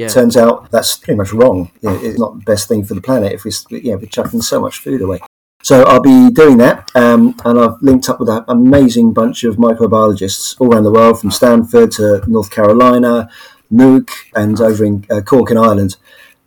[0.00, 0.08] Yeah.
[0.08, 1.70] Turns out that's pretty much wrong.
[1.82, 3.52] It's not the best thing for the planet if we,
[3.84, 5.18] you know, we're chucking so much food away.
[5.62, 9.56] So I'll be doing that, um, and I've linked up with an amazing bunch of
[9.56, 13.28] microbiologists all around the world, from Stanford to North Carolina,
[13.70, 15.96] Nuuk, and over in uh, Cork in Ireland.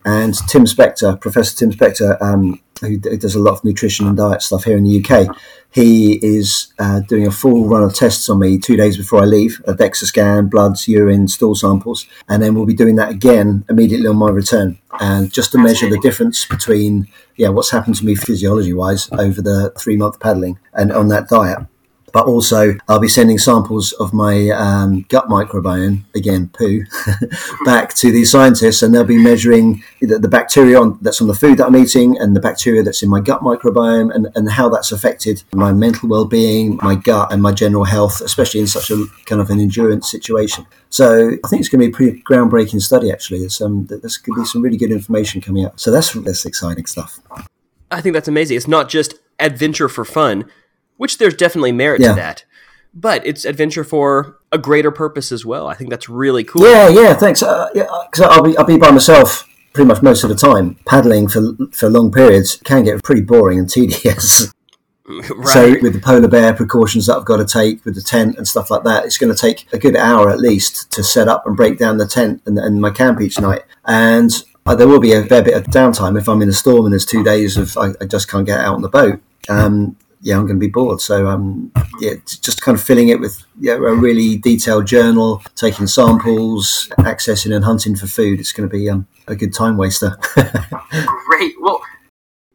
[0.04, 4.42] And Tim Spector, Professor Tim Spector, um, who, does a lot of nutrition and diet
[4.42, 5.36] stuff here in the UK,
[5.72, 9.26] he is uh, doing a full run of tests on me two days before I
[9.26, 12.06] leave a DEXA scan, bloods, urine, stool samples.
[12.30, 14.78] And then we'll be doing that again immediately on my return.
[15.00, 19.42] And just to measure the difference between yeah, what's happened to me physiology wise over
[19.42, 21.60] the three month paddling and on that diet
[22.14, 26.86] but also I'll be sending samples of my um, gut microbiome, again poo,
[27.66, 31.34] back to these scientists, and they'll be measuring the, the bacteria on, that's on the
[31.34, 34.70] food that I'm eating and the bacteria that's in my gut microbiome, and, and how
[34.70, 39.06] that's affected my mental well-being, my gut, and my general health, especially in such a
[39.26, 40.66] kind of an endurance situation.
[40.92, 43.12] So I think it's going to be a pretty groundbreaking study.
[43.12, 45.80] Actually, there's, um, there's going to be some really good information coming out.
[45.80, 47.20] So that's that's exciting stuff.
[47.90, 48.58] I think that's amazing.
[48.58, 50.46] It's not just adventure for fun
[50.98, 52.10] which there's definitely merit yeah.
[52.10, 52.46] to that.
[52.94, 55.68] But it's adventure for a greater purpose as well.
[55.68, 56.64] I think that's really cool.
[56.64, 57.42] Yeah, yeah, thanks.
[57.42, 60.76] Uh, yeah, because I'll be I'll be by myself pretty much most of the time.
[60.86, 64.54] Paddling for for long periods can get pretty boring and tedious.
[65.36, 65.48] Right.
[65.48, 68.48] So with the polar bear precautions that I've got to take with the tent and
[68.48, 71.46] stuff like that, it's going to take a good hour at least to set up
[71.46, 73.64] and break down the tent and, and my camp each night.
[73.86, 74.32] And
[74.66, 76.94] uh, there will be a fair bit of downtime if I'm in a storm and
[76.94, 79.20] there's two days of I, I just can't get out on the boat.
[79.50, 81.02] Um, yeah, I'm going to be bored.
[81.02, 85.86] So um, yeah, just kind of filling it with yeah, a really detailed journal, taking
[85.86, 88.40] samples, accessing and hunting for food.
[88.40, 90.18] It's going to be um, a good time waster.
[91.28, 91.54] Great.
[91.60, 91.82] Well,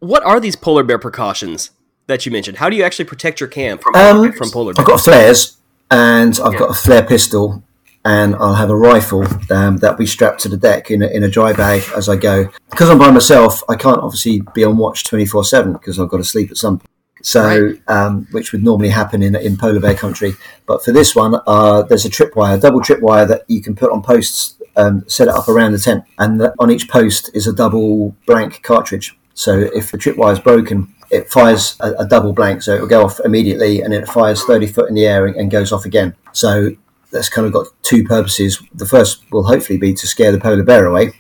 [0.01, 1.71] what are these polar bear precautions
[2.07, 2.57] that you mentioned?
[2.57, 4.79] How do you actually protect your camp from, um, from polar bears?
[4.79, 5.59] I've got flares
[5.91, 6.59] and I've yeah.
[6.59, 7.63] got a flare pistol
[8.03, 11.23] and I'll have a rifle um, that we strap to the deck in a, in
[11.23, 12.49] a dry bag as I go.
[12.71, 16.17] Because I'm by myself, I can't obviously be on watch 24 7 because I've got
[16.17, 16.91] to sleep at some point.
[17.23, 17.89] So, right.
[17.89, 20.35] um, which would normally happen in, in polar bear country.
[20.67, 23.91] But for this one, uh, there's a tripwire, a double tripwire that you can put
[23.91, 26.05] on posts, um, set it up around the tent.
[26.19, 29.19] And on each post is a double blank cartridge.
[29.35, 32.89] So if the tripwire is broken, it fires a, a double blank, so it will
[32.89, 35.87] go off immediately, and it fires thirty foot in the air and, and goes off
[35.87, 36.15] again.
[36.33, 36.71] So
[37.11, 38.63] that's kind of got two purposes.
[38.75, 41.13] The first will hopefully be to scare the polar bear away.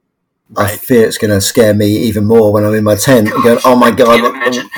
[0.57, 3.43] I fear it's going to scare me even more when I'm in my tent and
[3.43, 4.23] going, oh my god,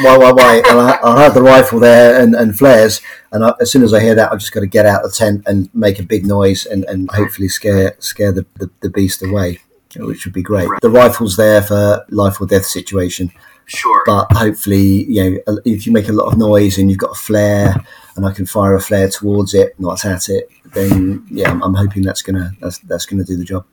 [0.03, 0.57] why, why, why?
[0.57, 3.95] And I, I'll have the rifle there and, and flares, and I, as soon as
[3.95, 6.03] I hear that, I've just got to get out of the tent and make a
[6.03, 9.61] big noise and, and hopefully scare scare the, the, the beast away,
[9.97, 10.69] which would be great.
[10.69, 10.81] Right.
[10.81, 13.31] The rifle's there for life or death situation,
[13.67, 14.03] Sure.
[14.07, 17.21] but hopefully, you know, if you make a lot of noise and you've got a
[17.21, 17.77] flare,
[18.17, 21.75] and I can fire a flare towards it, not at it, then yeah, I'm, I'm
[21.75, 23.65] hoping that's gonna that's, that's gonna do the job.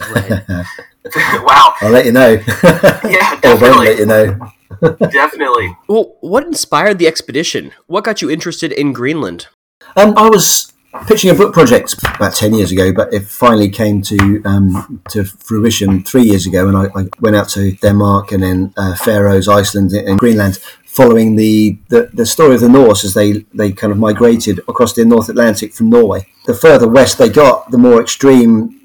[0.10, 1.74] wow.
[1.80, 2.42] I'll let you know.
[3.04, 3.86] Yeah, or won't definitely.
[3.86, 4.52] let you know.
[5.10, 5.76] Definitely.
[5.88, 7.70] Well, what inspired the expedition?
[7.86, 9.46] What got you interested in Greenland?
[9.96, 10.72] Um, I was
[11.06, 15.24] pitching a book project about ten years ago, but it finally came to um, to
[15.24, 19.48] fruition three years ago, and I, I went out to Denmark and then uh, Faroes,
[19.48, 23.92] Iceland, and Greenland, following the, the, the story of the Norse as they, they kind
[23.92, 26.26] of migrated across the North Atlantic from Norway.
[26.46, 28.75] The further west they got, the more extreme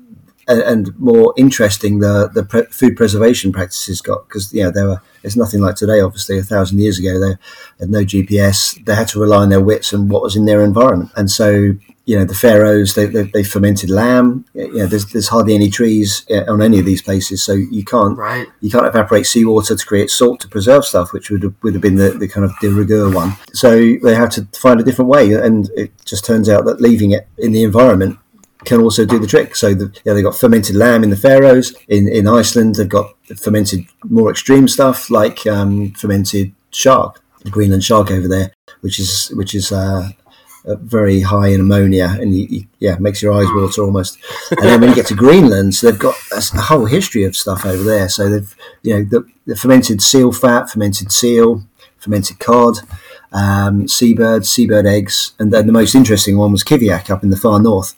[0.52, 5.02] and, and more interesting the the pre- food preservation practices got because yeah there were
[5.24, 7.36] it's nothing like today obviously a thousand years ago they
[7.80, 10.64] had no GPS they had to rely on their wits and what was in their
[10.64, 11.12] environment.
[11.16, 14.46] And so you know the Faroes they, they, they fermented lamb.
[14.56, 17.44] You know there's, there's hardly any trees on any of these places.
[17.44, 18.48] So you can't Right.
[18.62, 21.82] you can't evaporate seawater to create salt to preserve stuff, which would have, would have
[21.82, 23.34] been the, the kind of de rigueur one.
[23.54, 23.70] So
[24.04, 27.28] they had to find a different way, and it just turns out that leaving it
[27.38, 28.18] in the environment
[28.66, 29.56] can also do the trick.
[29.56, 31.74] So the, yeah, they got fermented lamb in the Faroes.
[31.88, 37.84] In in Iceland, they've got fermented more extreme stuff like um, fermented shark, the Greenland
[37.84, 39.72] shark over there, which is which is.
[39.72, 40.10] Uh,
[40.64, 44.20] very high in ammonia, and you, you, yeah, makes your eyes water almost.
[44.52, 47.66] And then when you get to Greenland, so they've got a whole history of stuff
[47.66, 48.08] over there.
[48.10, 51.64] So they've, you know, the, the fermented seal fat, fermented seal,
[51.98, 52.78] fermented cod,
[53.32, 57.38] um, seabirds, seabird eggs, and then the most interesting one was kiviak up in the
[57.38, 57.96] far north,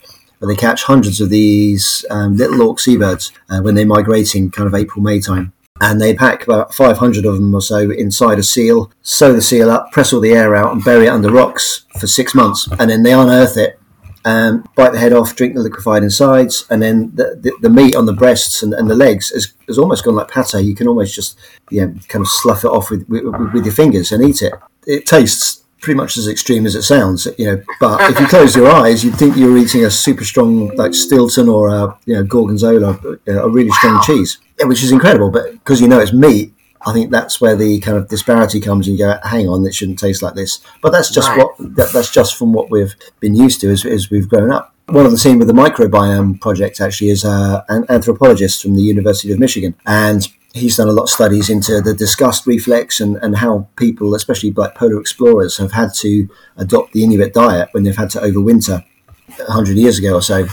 [0.47, 4.75] they catch hundreds of these um, little auk seabirds uh, when they're migrating, kind of
[4.75, 5.53] April May time.
[5.81, 9.69] And they pack about 500 of them or so inside a seal, sew the seal
[9.69, 12.69] up, press all the air out, and bury it under rocks for six months.
[12.79, 13.79] And then they unearth it
[14.25, 17.95] um, bite the head off, drink the liquefied insides, and then the, the, the meat
[17.95, 20.53] on the breasts and, and the legs has, has almost gone like pate.
[20.63, 21.37] You can almost just
[21.69, 24.53] yeah, kind of slough it off with, with, with your fingers and eat it.
[24.87, 27.63] It tastes pretty much as extreme as it sounds, you know.
[27.79, 31.47] But if you close your eyes, you'd think you're eating a super strong like Stilton
[31.49, 35.29] or a you know Gorgonzola, you know, a really strong cheese, yeah, which is incredible.
[35.29, 36.53] But because you know it's meat,
[36.85, 38.87] I think that's where the kind of disparity comes.
[38.87, 40.61] And you go, hang on, it shouldn't taste like this.
[40.81, 41.37] But that's just Right.
[41.39, 44.73] what that, that's just from what we've been used to as, as we've grown up.
[44.87, 48.81] One of the seen with the microbiome project actually is uh, an anthropologist from the
[48.81, 53.17] University of Michigan, and he's done a lot of studies into the disgust reflex and,
[53.17, 57.83] and how people, especially like polar explorers, have had to adopt the Inuit diet when
[57.83, 58.85] they've had to overwinter
[59.47, 60.47] hundred years ago or so,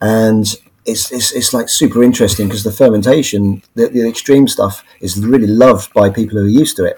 [0.00, 5.24] and it's it's, it's like super interesting because the fermentation, the, the extreme stuff, is
[5.24, 6.96] really loved by people who are used to it,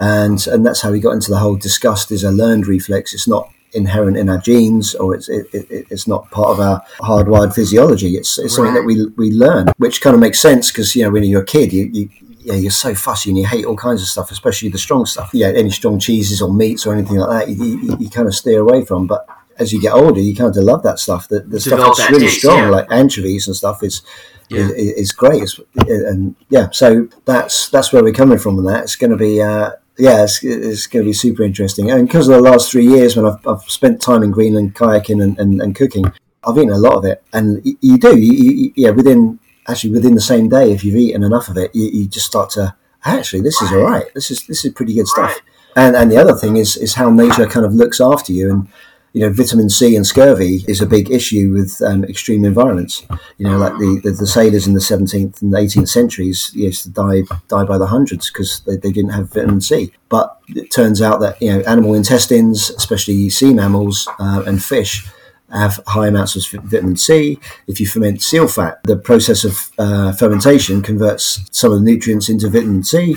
[0.00, 3.14] and and that's how we got into the whole disgust is a learned reflex.
[3.14, 6.82] It's not inherent in our genes or it's it, it, it's not part of our
[7.00, 8.14] hardwired physiology.
[8.16, 11.10] It's it's something that we we learn, which kind of makes sense because you know
[11.10, 11.90] when you're a kid, you.
[11.92, 12.08] you
[12.44, 15.30] yeah, you're so fussy and you hate all kinds of stuff, especially the strong stuff.
[15.32, 18.34] Yeah, any strong cheeses or meats or anything like that, you, you, you kind of
[18.34, 19.06] steer away from.
[19.06, 21.28] But as you get older, you kind of love that stuff.
[21.28, 22.68] The, the stuff that's that really strong, yeah.
[22.70, 24.02] like anchovies and stuff, is
[24.48, 24.70] Yeah.
[24.70, 25.42] is, is great.
[25.42, 28.58] It's, and yeah, so that's that's where we're coming from.
[28.58, 29.40] And that it's going to be.
[29.40, 29.70] Uh,
[30.02, 31.92] yeah, it's, it's going to be super interesting.
[31.92, 35.22] And because of the last three years, when I've, I've spent time in Greenland kayaking
[35.22, 36.06] and, and, and cooking,
[36.42, 37.22] I've eaten a lot of it.
[37.32, 39.38] And you do, you, you, yeah, within
[39.68, 42.50] actually within the same day, if you've eaten enough of it, you, you just start
[42.50, 44.06] to actually this is all right.
[44.12, 45.30] This is this is pretty good stuff.
[45.30, 45.40] Right.
[45.76, 48.68] And and the other thing is is how nature kind of looks after you and.
[49.12, 53.06] You know, vitamin C and scurvy is a big issue with um, extreme environments.
[53.38, 56.90] You know, like the, the, the sailors in the 17th and 18th centuries used to
[56.90, 59.92] die die by the hundreds because they, they didn't have vitamin C.
[60.08, 65.06] But it turns out that you know animal intestines, especially sea mammals uh, and fish,
[65.52, 67.38] have high amounts of vitamin C.
[67.66, 72.28] If you ferment seal fat, the process of uh, fermentation converts some of the nutrients
[72.28, 73.16] into vitamin C.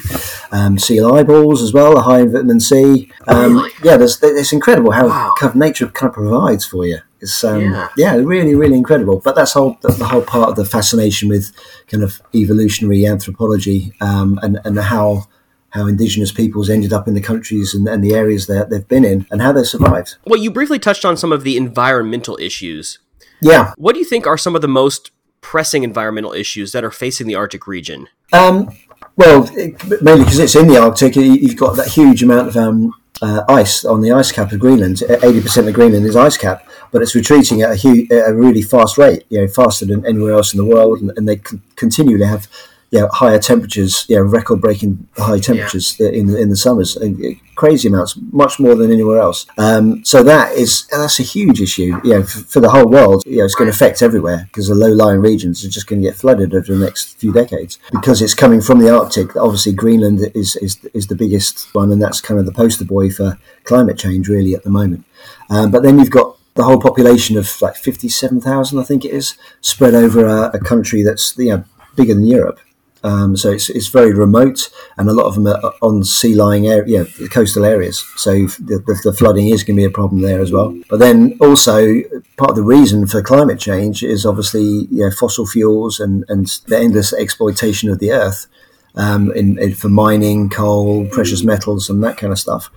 [0.52, 3.12] Um, seal eyeballs as well are high in vitamin C.
[3.28, 3.72] Um, Really?
[3.84, 5.34] Yeah, there's, it's incredible how Wow.
[5.40, 7.00] kind of nature kind of provides for you.
[7.22, 7.88] It's um, Yeah.
[7.98, 8.16] yeah.
[8.16, 9.20] really, really incredible.
[9.24, 11.52] But that's whole the, the whole part of the fascination with
[11.88, 15.26] kind of evolutionary anthropology um, and and how
[15.76, 19.06] how indigenous peoples ended up in the countries and, and the areas that they've been
[19.06, 20.16] in and how they survived.
[20.26, 23.00] Well, you briefly touched on some of the environmental issues.
[23.42, 25.12] Yeah, What do you think are some of the most
[25.42, 28.08] pressing environmental issues that are facing the Arctic region?
[28.34, 28.70] Um,
[29.18, 32.56] Well, it, mainly because it's in the Arctic, you- you've got that huge amount of
[32.58, 35.02] um, uh, ice on the ice cap of Greenland.
[35.24, 38.34] Eighty percent of Greenland is ice cap, but it's retreating at a, huge, at a
[38.34, 39.24] really fast rate.
[39.30, 42.48] You know, faster than anywhere else in the world, and, and they con- continually have
[42.96, 47.20] you know, higher temperatures, you know, record-breaking high temperatures in the, in the summers, and
[47.20, 49.46] uh, crazy amounts, much more than anywhere else.
[49.58, 53.24] Um, so that is that's a huge issue, you know, for, for the whole world.
[53.26, 56.08] You know, it's going to affect everywhere because the low-lying regions are just going to
[56.08, 59.36] get flooded over the next few decades because it's coming from the Arctic.
[59.36, 63.10] Obviously, Greenland is is is the biggest one, and that's kind of the poster boy
[63.10, 65.04] for climate change, really, at the moment.
[65.50, 69.36] Um, but then you've got the whole population of like 57,000, I think it is,
[69.60, 71.66] spread over a, a country that's you know,
[71.98, 72.60] bigger than Europe.
[73.06, 77.04] Um, so it's, it's very remote, and a lot of them are on sea-lying area,
[77.04, 78.04] yeah, the coastal areas.
[78.18, 80.76] So the, the, the flooding is going to be a problem there as well.
[80.90, 82.02] But then also
[82.36, 86.48] part of the reason for climate change is obviously you know, fossil fuels and, and
[86.66, 88.48] the endless exploitation of the earth
[88.96, 92.72] um, in, in, for mining, coal, precious metals, and that kind of stuff.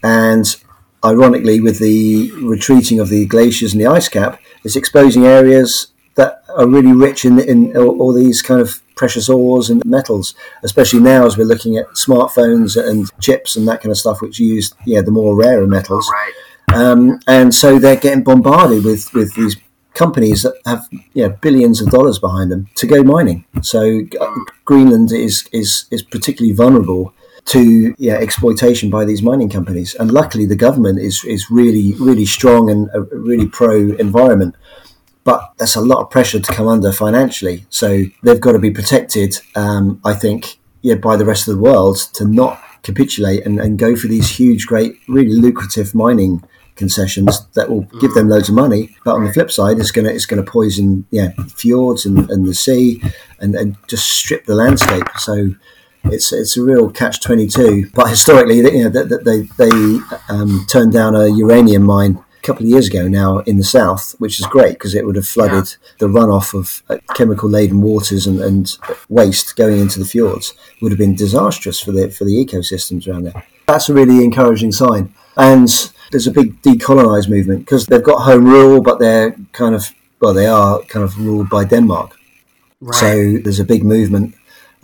[0.00, 0.46] And
[1.04, 6.44] ironically, with the retreating of the glaciers and the ice cap, it's exposing areas that
[6.56, 10.26] are really rich in, in all, all these kind of precious ores and metals,
[10.62, 14.38] especially now as we're looking at smartphones and chips and that kind of stuff, which
[14.38, 16.06] use yeah the more rarer metals.
[16.12, 16.34] Right.
[16.80, 19.56] Um, and so they're getting bombarded with, with these
[19.94, 23.44] companies that have you know, billions of dollars behind them to go mining.
[23.62, 24.34] So uh,
[24.64, 27.12] Greenland is, is, is particularly vulnerable
[27.46, 29.96] to yeah, exploitation by these mining companies.
[29.96, 34.54] And luckily, the government is, is really, really strong and really pro environment.
[35.24, 37.64] But that's a lot of pressure to come under financially.
[37.70, 41.62] So they've got to be protected, um, I think, yeah, by the rest of the
[41.62, 46.42] world to not capitulate and, and go for these huge, great, really lucrative mining
[46.74, 48.96] concessions that will give them loads of money.
[49.04, 52.30] But on the flip side, it's going to it's going to poison yeah fjords and,
[52.30, 53.02] and the sea
[53.38, 55.04] and, and just strip the landscape.
[55.18, 55.54] So
[56.04, 57.90] it's it's a real catch twenty two.
[57.94, 62.68] But historically, you know, they they, they um, turned down a uranium mine couple of
[62.68, 66.06] years ago now in the south, which is great because it would have flooded the
[66.06, 68.76] runoff of uh, chemical laden waters and, and
[69.08, 70.54] waste going into the fjords.
[70.80, 73.44] Would have been disastrous for the for the ecosystems around there.
[73.66, 75.14] That's a really encouraging sign.
[75.36, 75.68] And
[76.10, 80.34] there's a big decolonize movement because they've got home rule, but they're kind of well,
[80.34, 82.16] they are kind of ruled by Denmark.
[82.80, 82.94] Right.
[82.94, 84.34] So there's a big movement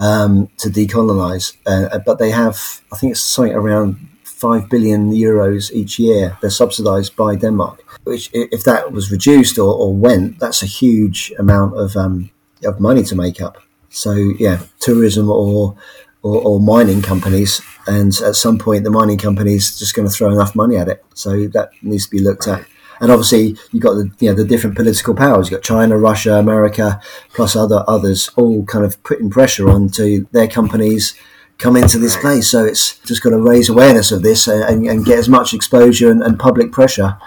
[0.01, 5.73] um, to decolonize, uh, but they have I think it's something around five billion euros
[5.73, 6.39] each year.
[6.41, 7.83] They're subsidised by Denmark.
[8.05, 12.31] Which, if that was reduced or, or went, that's a huge amount of um,
[12.65, 13.59] of money to make up.
[13.91, 15.77] So yeah, tourism or
[16.23, 20.31] or, or mining companies, and at some point the mining companies just going to throw
[20.33, 21.05] enough money at it.
[21.15, 22.65] So that needs to be looked at.
[23.01, 25.51] And obviously, you've got the you know the different political powers.
[25.51, 27.01] You've got China, Russia, America,
[27.35, 31.15] plus other others, all kind of putting pressure onto their companies
[31.59, 32.51] come into this place.
[32.51, 35.53] So it's just got to raise awareness of this and, and, and get as much
[35.53, 37.19] exposure and, and public pressure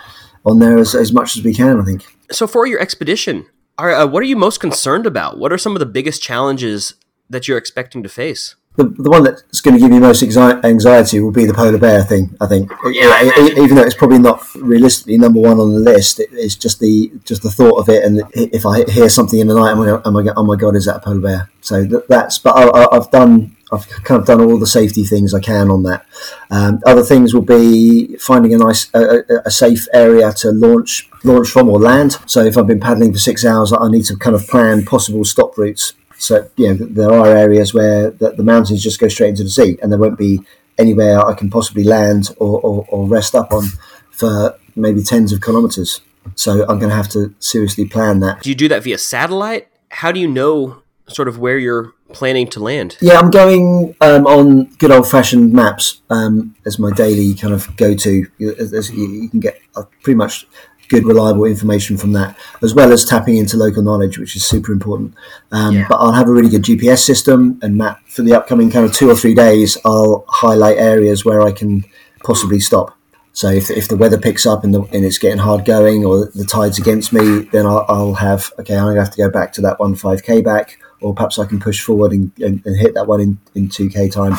[0.46, 1.80] on there as, as much as we can.
[1.80, 2.06] I think.
[2.32, 3.46] So for your expedition,
[3.78, 5.38] are, uh, what are you most concerned about?
[5.38, 6.96] What are some of the biggest challenges
[7.30, 8.56] that you're expecting to face?
[8.82, 11.78] The, the one that's going to give you most anxi- anxiety will be the polar
[11.78, 12.36] bear thing.
[12.40, 16.30] I think, Yeah, even though it's probably not realistically number one on the list, it,
[16.32, 18.04] it's just the just the thought of it.
[18.04, 20.56] And if I hear something in the night, I'm like, oh my god, oh my
[20.56, 21.50] god, is that a polar bear?
[21.62, 22.40] So that, that's.
[22.40, 23.56] But I, I've done.
[23.74, 26.06] I've kind of done all the safety things I can on that.
[26.50, 31.48] Um, other things will be finding a nice, a, a safe area to launch launch
[31.48, 32.18] from or land.
[32.26, 35.24] So if I've been paddling for six hours, I need to kind of plan possible
[35.24, 39.30] stop routes so you know, there are areas where the, the mountains just go straight
[39.30, 40.40] into the sea, and there won't be
[40.78, 43.66] anywhere I can possibly land or, or, or rest up on
[44.12, 46.02] for maybe tens of kilometres.
[46.36, 48.44] So I'm going to have to seriously plan that.
[48.44, 49.68] Do you do that via satellite?
[49.90, 52.98] How do you know sort of where you're planning to land?
[53.02, 57.76] Yeah, I'm going um, on good old fashioned maps um, as my daily kind of
[57.78, 58.28] go to.
[58.38, 58.56] You
[58.94, 60.46] you can get uh, pretty much
[60.92, 64.72] good, reliable information from that, as well as tapping into local knowledge, which is super
[64.72, 65.16] important.
[65.52, 65.88] Um, Yeah.
[65.90, 68.94] But I'll have a really good GPS system and map for the upcoming kind of
[68.94, 69.78] two or three days.
[69.86, 71.84] I'll highlight areas where I can
[72.24, 72.96] possibly stop.
[73.34, 76.26] So if, if the weather picks up and, the, and it's getting hard going or
[76.36, 79.30] the tide's against me, then I'll, I'll have, okay, I'm going to have to go
[79.30, 82.78] back to that one 5K back, or perhaps I can push forward and, and, and
[82.78, 84.36] hit that one in, in 2K time.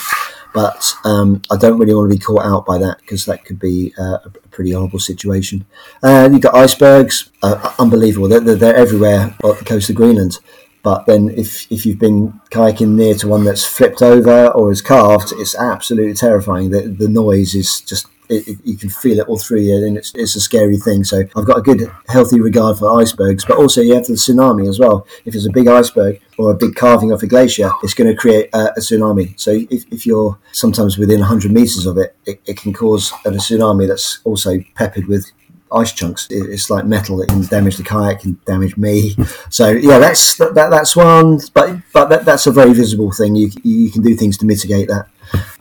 [0.54, 3.58] But um, I don't really want to be caught out by that because that could
[3.58, 5.64] be uh, a pretty horrible situation.
[6.02, 8.28] Uh, you've got icebergs, uh, unbelievable.
[8.28, 10.38] They're, they're, everywhere on the coast of Greenland.
[10.82, 14.82] But then if, if you've been kayaking near to one that's flipped over or is
[14.82, 16.70] calved, it's absolutely terrifying.
[16.70, 19.96] The, the noise is just it, it, you can feel it all through you, and
[19.96, 21.04] it's, it's a scary thing.
[21.04, 24.68] So I've got a good, healthy regard for icebergs, but also you have the tsunami
[24.68, 25.06] as well.
[25.24, 28.16] If it's a big iceberg or a big calving off a glacier, it's going to
[28.16, 29.38] create a, a tsunami.
[29.38, 33.30] So if, if, you're sometimes within 100 meters of it, it, it can cause a
[33.30, 35.30] tsunami that's also peppered with
[35.74, 36.26] ice chunks.
[36.30, 39.16] It's like metal that can damage the kayak, can damage me.
[39.50, 41.40] So yeah, that's that, that's one.
[41.54, 43.34] But but that, that's a very visible thing.
[43.34, 45.08] You you can do things to mitigate that.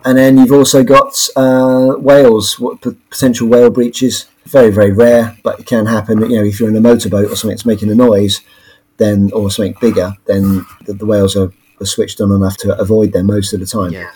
[0.04, 2.62] And then you've also got uh, whales,
[3.10, 4.28] potential whale breaches.
[4.46, 6.20] Very, very rare, but it can happen.
[6.22, 8.42] You know, if you're in a motorboat or something that's making a noise,
[8.98, 13.14] then or something bigger, then the, the whales are, are, switched on enough to avoid
[13.14, 13.92] them most of the time.
[13.92, 14.12] Yeah.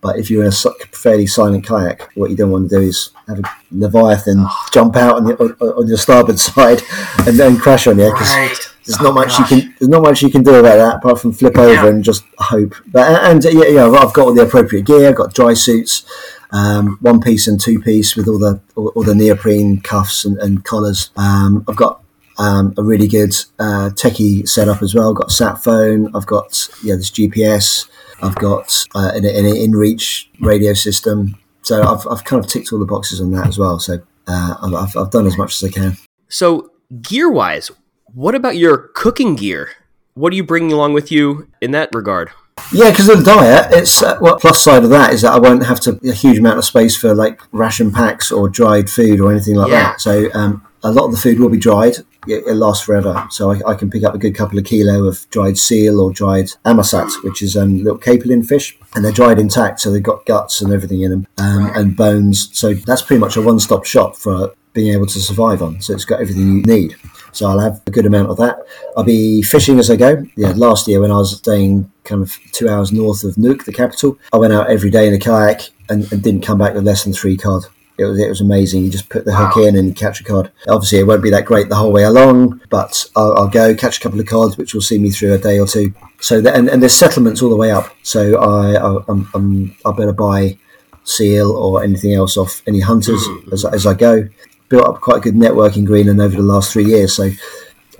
[0.00, 3.10] But if you're in a fairly silent kayak, what you don't want to do is
[3.28, 6.82] have a leviathan jump out on, the, on, on, your starboard side
[7.26, 8.56] and then crash on you because right.
[8.86, 9.50] there's oh, not much gosh.
[9.50, 11.86] you can there's not much you can do about that apart from flip over yeah.
[11.86, 12.74] and just hope.
[12.86, 15.10] But and yeah, yeah, I've got all the appropriate gear.
[15.10, 16.06] I've got dry suits,
[16.50, 20.38] um, one piece and two piece with all the all, all the neoprene cuffs and,
[20.38, 21.10] and collars.
[21.16, 22.02] Um, I've got
[22.38, 25.10] um, a really good uh, techie setup as well.
[25.10, 26.14] I've got a sat phone.
[26.16, 27.86] I've got yeah, this GPS.
[28.22, 31.36] I've got uh, an, an inReach radio system.
[31.62, 33.78] So I've, I've kind of ticked all the boxes on that as well.
[33.78, 35.96] So uh, I've, I've done as much as I can.
[36.28, 36.70] So
[37.02, 37.70] gear-wise,
[38.14, 39.70] what about your cooking gear?
[40.14, 42.30] What are you bringing along with you in that regard?
[42.72, 44.38] Yeah, because of the diet, it's uh, well.
[44.38, 46.94] Plus side of that is that I won't have to a huge amount of space
[46.94, 49.82] for like ration packs or dried food or anything like yeah.
[49.82, 50.00] that.
[50.00, 51.96] So um, a lot of the food will be dried.
[52.26, 55.04] It, it lasts forever, so I, I, can pick up a good couple of kilo
[55.04, 59.38] of dried seal or dried ammassat, which is um, little capelin fish, and they're dried
[59.38, 62.50] intact, so they've got guts and everything in them, um, and bones.
[62.52, 65.80] So that's pretty much a one-stop shop for being able to survive on.
[65.80, 66.94] So it's got everything you need.
[67.32, 68.58] So I'll have a good amount of that.
[68.96, 70.24] I'll be fishing as I go.
[70.36, 73.72] Yeah, last year when I was staying kind of two hours north of Nuuk, the
[73.72, 76.84] capital, I went out every day in a kayak and, and didn't come back with
[76.84, 77.64] less than three cod.
[78.00, 78.84] It was it was amazing.
[78.84, 80.50] You just put the hook in and you catch a cod.
[80.66, 83.98] Obviously, it won't be that great the whole way along, but I'll, I'll go catch
[83.98, 85.92] a couple of cods, which will see me through a day or two.
[86.20, 87.94] So and, and there's settlements all the way up.
[88.02, 90.58] So I I, I'm, I'm I better buy
[91.04, 93.52] seal or anything else off any hunters mm-hmm.
[93.52, 94.28] as, as I go.
[94.70, 97.14] Built up quite a good network in Greenland over the last three years.
[97.14, 97.30] So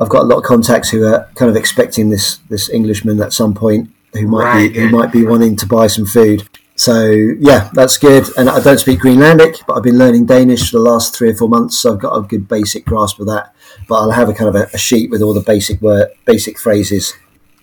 [0.01, 3.33] I've got a lot of contacts who are kind of expecting this this Englishman at
[3.33, 6.49] some point who might right, be who might be wanting to buy some food.
[6.81, 8.25] So yeah, that's good.
[8.39, 11.35] And I don't speak Greenlandic, but I've been learning Danish for the last three or
[11.35, 13.55] four months, so I've got a good basic grasp of that.
[13.87, 16.59] But I'll have a kind of a, a sheet with all the basic word, basic
[16.59, 17.13] phrases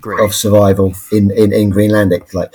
[0.02, 0.24] Great.
[0.24, 2.54] of survival in, in, in Greenlandic, like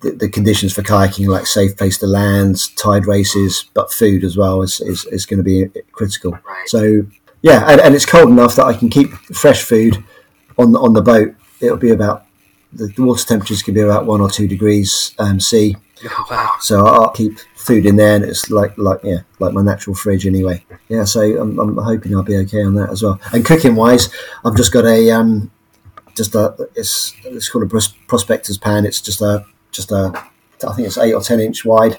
[0.00, 4.36] the, the, conditions for kayaking, like safe place to land, tide races, but food as
[4.36, 6.38] well is, is, is going to be critical.
[6.66, 7.04] So
[7.42, 10.04] yeah, and, and it's cold enough that I can keep fresh food
[10.56, 11.34] on on the boat.
[11.60, 12.25] It'll be about
[12.72, 16.52] the, the water temperatures can be about one or two degrees um, C Oh, wow.
[16.60, 20.26] So I'll keep food in there, and it's like like yeah, like my natural fridge
[20.26, 20.64] anyway.
[20.88, 23.18] Yeah, so I'm, I'm hoping I'll be okay on that as well.
[23.32, 24.10] And cooking wise,
[24.44, 25.50] I've just got a um,
[26.14, 28.84] just a it's it's called a prospector's pan.
[28.84, 30.12] It's just a just a
[30.66, 31.98] I think it's eight or ten inch wide.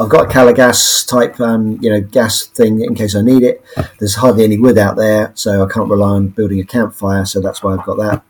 [0.00, 3.42] I've got a Calor gas type, um, you know, gas thing in case I need
[3.42, 3.64] it.
[3.98, 7.24] There's hardly any wood out there, so I can't rely on building a campfire.
[7.24, 8.22] So that's why I've got that.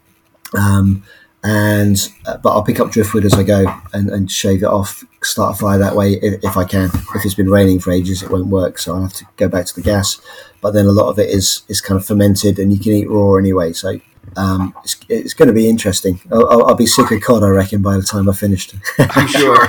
[0.57, 1.03] Um,
[1.45, 5.05] and uh, but I'll pick up driftwood as I go and, and shave it off,
[5.23, 6.91] start a fire that way if, if, I can.
[7.15, 9.67] If it's been raining for ages, it won't work, so I'll have to go back
[9.67, 10.21] to the gas.
[10.61, 13.09] But then a lot of it is is kind of fermented, and you can eat
[13.09, 13.73] raw anyway.
[13.73, 14.01] So
[14.37, 16.21] um, it's, it's going to be interesting.
[16.33, 18.75] I'll, I'll, be sick of cod, I reckon, by the time I finished.
[18.99, 19.69] I'm sure.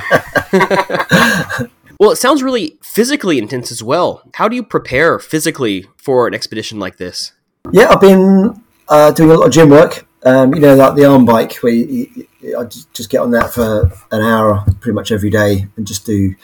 [1.98, 4.22] well, it sounds really physically intense as well.
[4.34, 7.32] How do you prepare physically for an expedition like this?
[7.72, 11.04] Yeah, I've been uh, doing a lot of gym work um, you know, like the
[11.04, 15.12] arm bike, where you, you, I just get on that for an hour pretty much
[15.12, 16.34] every day and just do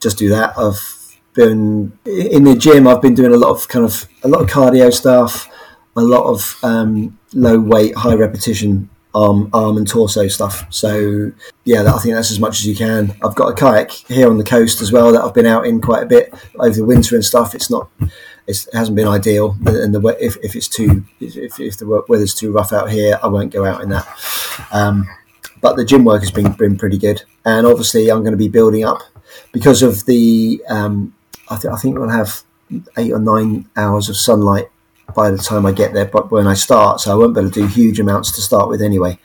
[0.00, 0.56] just do that.
[0.56, 0.80] I've
[1.34, 2.88] been in the gym.
[2.88, 5.48] I've been doing a lot of kind of a lot of cardio stuff,
[5.96, 10.66] a lot of um, low weight, high repetition arm arm and torso stuff.
[10.70, 11.32] So
[11.64, 13.14] yeah, I think that's as much as you can.
[13.22, 15.80] I've got a kayak here on the coast as well that I've been out in
[15.80, 17.54] quite a bit over the winter and stuff.
[17.54, 17.90] It's not
[18.46, 19.56] it hasn't been ideal.
[19.66, 23.28] And the if, if it's too if, if the weather's too rough out here, I
[23.28, 24.06] won't go out in that.
[24.72, 25.08] Um,
[25.60, 28.48] but the gym work has been been pretty good, and obviously I'm going to be
[28.48, 29.02] building up
[29.52, 30.62] because of the.
[30.68, 31.14] Um,
[31.48, 32.42] I, th- I think we'll have
[32.96, 34.68] eight or nine hours of sunlight
[35.14, 37.50] by the time I get there, but when I start, so I won't be able
[37.50, 39.18] to do huge amounts to start with anyway.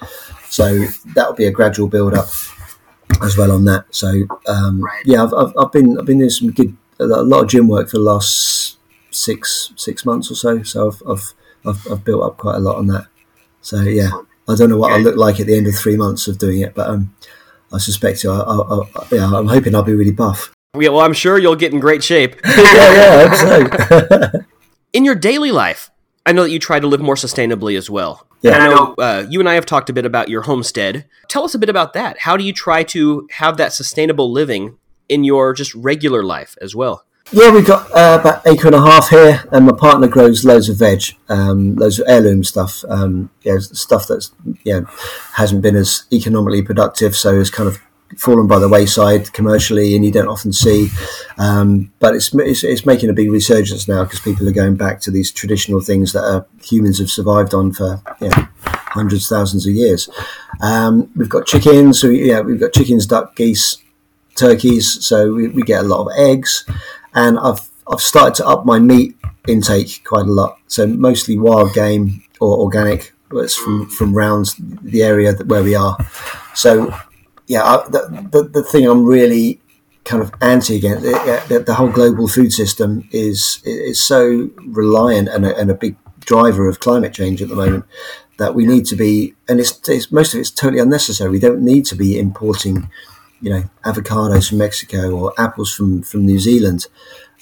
[0.50, 2.28] So that will be a gradual build up
[3.22, 3.86] as well on that.
[3.92, 7.50] So um, yeah, I've, I've, I've, been I've been doing some good a lot of
[7.50, 8.57] gym work for the last
[9.18, 10.64] six six months or so.
[10.64, 11.34] So I've I've,
[11.66, 13.08] I've, I've built up quite a lot on that.
[13.62, 14.12] So yeah,
[14.48, 16.62] I don't know what I'll look like at the end of three months of doing
[16.62, 17.16] it, but um,
[17.74, 20.54] I suspect I, I, I, yeah, I'm hoping I'll be really buff.
[20.78, 22.36] Yeah, well, I'm sure you'll get in great shape.
[22.46, 24.40] yeah, yeah, I hope so.
[24.94, 25.90] in your daily life,
[26.26, 28.28] I know that you try to live more sustainably as well.
[28.42, 28.54] Yeah.
[28.54, 31.06] And I know uh, you and I have talked a bit about your homestead.
[31.28, 32.20] Tell us a bit about that.
[32.20, 34.78] How do you try to have that sustainable living
[35.10, 37.04] in your just regular life as well?
[37.32, 40.70] Yeah, we've got uh, about acre and a half here, and my partner grows loads
[40.70, 42.86] of veg, um, loads of heirloom stuff.
[42.88, 44.32] Um, yeah, stuff that's
[44.64, 44.82] yeah
[45.34, 47.80] hasn't been as economically productive, so it's kind of
[48.18, 50.88] fallen by the wayside commercially, and you don't often see.
[51.38, 55.02] Um, but it's, it's, it's making a big resurgence now because people are going back
[55.02, 59.74] to these traditional things that uh, humans have survived on for know, hundreds, thousands of
[59.74, 60.10] years.
[60.62, 63.78] Um, we've got chickens, so yeah, we've got chickens, duck, geese,
[64.38, 65.06] turkeys.
[65.06, 66.66] So we, we get a lot of eggs,
[67.14, 70.60] and I've I've started to up my meat intake quite a lot.
[70.68, 73.14] So mostly wild game or organic.
[73.34, 75.98] It's from from round the area that, where we are.
[76.54, 76.94] So
[77.48, 79.60] yeah, I, the, the, the thing I'm really
[80.08, 85.46] kind of anti against the, the, whole global food system is is so reliant and
[85.46, 87.86] a, and a, big driver of climate change at the moment
[88.38, 91.62] that we need to be and it's, it's, most of it's totally unnecessary we don't
[91.62, 92.90] need to be importing
[93.42, 96.88] you know avocados from Mexico or apples from from New Zealand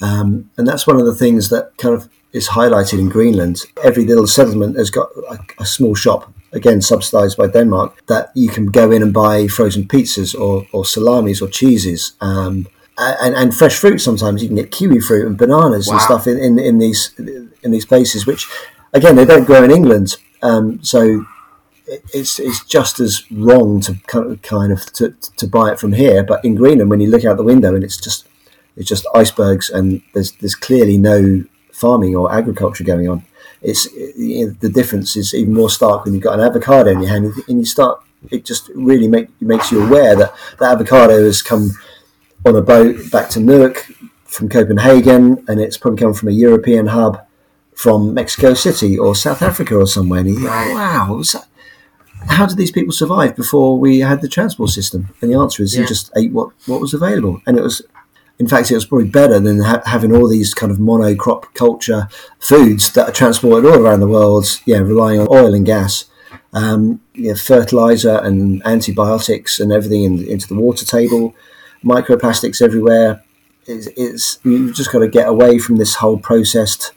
[0.02, 4.04] um, and that's one of the things that kind of is highlighted in Greenland every
[4.04, 8.66] little settlement has got a, a small shop again subsidized by Denmark, that you can
[8.66, 12.14] go in and buy frozen pizzas or, or salamis or cheeses.
[12.20, 12.66] Um,
[12.98, 15.94] and, and, fresh fruit sometimes you can get kiwi fruit and bananas wow.
[15.94, 17.12] and stuff in, in, in, these
[17.62, 18.48] in these places which
[18.94, 21.26] again they don't grow in England um, so
[21.86, 23.94] it's it's just as wrong to
[24.42, 27.36] kind of to, to buy it from here but in Greenland when you look out
[27.36, 28.26] the window and it's just
[28.76, 33.24] it's just icebergs and there's there's clearly no farming or agriculture going on
[33.62, 37.00] it's you know, the difference is even more stark when you've got an avocado in
[37.00, 38.00] your hand and you start.
[38.30, 41.70] It just really make, makes you aware that that avocado has come
[42.44, 43.78] on a boat back to Nuuk
[44.24, 47.24] from Copenhagen, and it's probably come from a European hub
[47.74, 50.20] from Mexico City or South Africa or somewhere.
[50.20, 51.22] And you think, oh, wow,
[52.28, 55.14] how did these people survive before we had the transport system?
[55.20, 55.82] And the answer is yeah.
[55.82, 57.40] you just ate what, what was available.
[57.46, 57.82] And it was
[58.38, 62.08] in fact, it was probably better than ha- having all these kind of monocrop culture
[62.38, 66.04] foods that are transported all around the world, yeah, relying on oil and gas,
[66.52, 67.00] um,
[67.38, 71.34] fertilizer and antibiotics and everything in, into the water table,
[71.82, 73.22] microplastics everywhere.
[73.66, 76.92] It's, it's you've just got to get away from this whole processed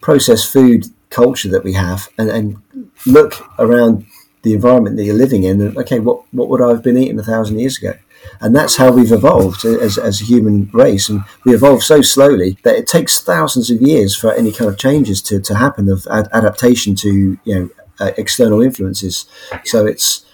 [0.00, 2.56] processed food culture that we have and, and
[3.04, 4.06] look around
[4.42, 7.18] the environment that you're living in and okay what what would I have been eating
[7.18, 7.94] a thousand years ago
[8.40, 11.08] and that's how we've evolved as, as a human race.
[11.08, 14.78] And we evolve so slowly that it takes thousands of years for any kind of
[14.78, 19.26] changes to, to happen of ad- adaptation to you know uh, external influences.
[19.64, 20.24] So it's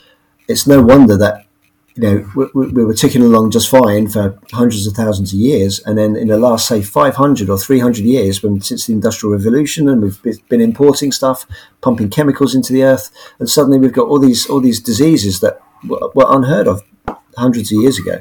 [0.48, 1.45] it's no wonder that
[1.96, 5.80] you know we, we, were ticking along just fine for hundreds of thousands of years,
[5.80, 9.88] and then in the last say 500 or 300 years, when since the industrial revolution,
[9.88, 11.46] and we've been importing stuff,
[11.80, 15.58] pumping chemicals into the earth, and suddenly we've got all these all these diseases that
[15.84, 16.82] were, were unheard of
[17.36, 18.20] hundreds of years ago.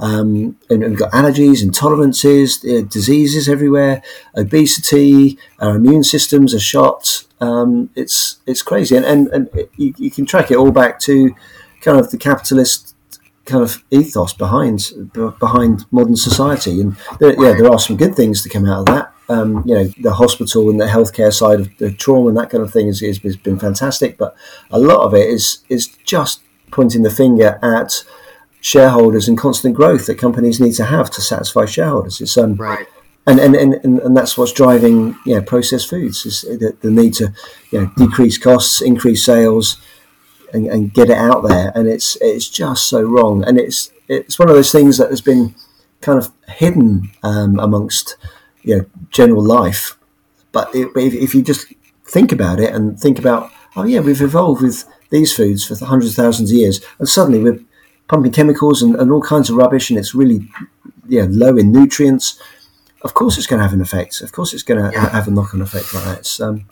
[0.00, 4.02] Um, and, we've got allergies, intolerances, uh, diseases everywhere,
[4.36, 7.24] obesity, our immune systems are shot.
[7.40, 11.34] Um, it's it's crazy, and and, and you, you, can track it all back to
[11.82, 12.91] kind of the capitalist
[13.44, 14.92] kind of ethos behind
[15.40, 16.80] behind modern society.
[16.80, 19.12] And there, yeah, there are some good things to come out of that.
[19.28, 22.62] Um, you know, the hospital and the healthcare side of the trauma and that kind
[22.62, 24.36] of thing is, is, has been fantastic, but
[24.70, 28.04] a lot of it is is just pointing the finger at
[28.60, 32.20] shareholders and constant growth that companies need to have to satisfy shareholders.
[32.20, 32.86] It's um, right.
[33.26, 37.14] And, and, and, and that's what's driving you know, processed foods is the, the need
[37.14, 37.32] to
[37.70, 39.80] you know, decrease costs, increase sales,
[40.52, 41.72] and, and get it out there.
[41.74, 43.44] And it's it's just so wrong.
[43.44, 45.54] And it's it's one of those things that has been
[46.00, 48.16] kind of hidden um, amongst
[48.62, 49.96] you know general life.
[50.52, 51.72] But it, if, if you just
[52.04, 56.12] think about it and think about oh yeah, we've evolved with these foods for hundreds
[56.12, 57.60] of thousands of years, and suddenly we're
[58.08, 60.48] pumping chemicals and, and all kinds of rubbish, and it's really
[61.08, 62.40] yeah low in nutrients.
[63.02, 64.20] Of course, it's going to have an effect.
[64.20, 65.08] Of course, it's going to yeah.
[65.10, 66.18] have a knock-on effect like that.
[66.18, 66.66] It's um,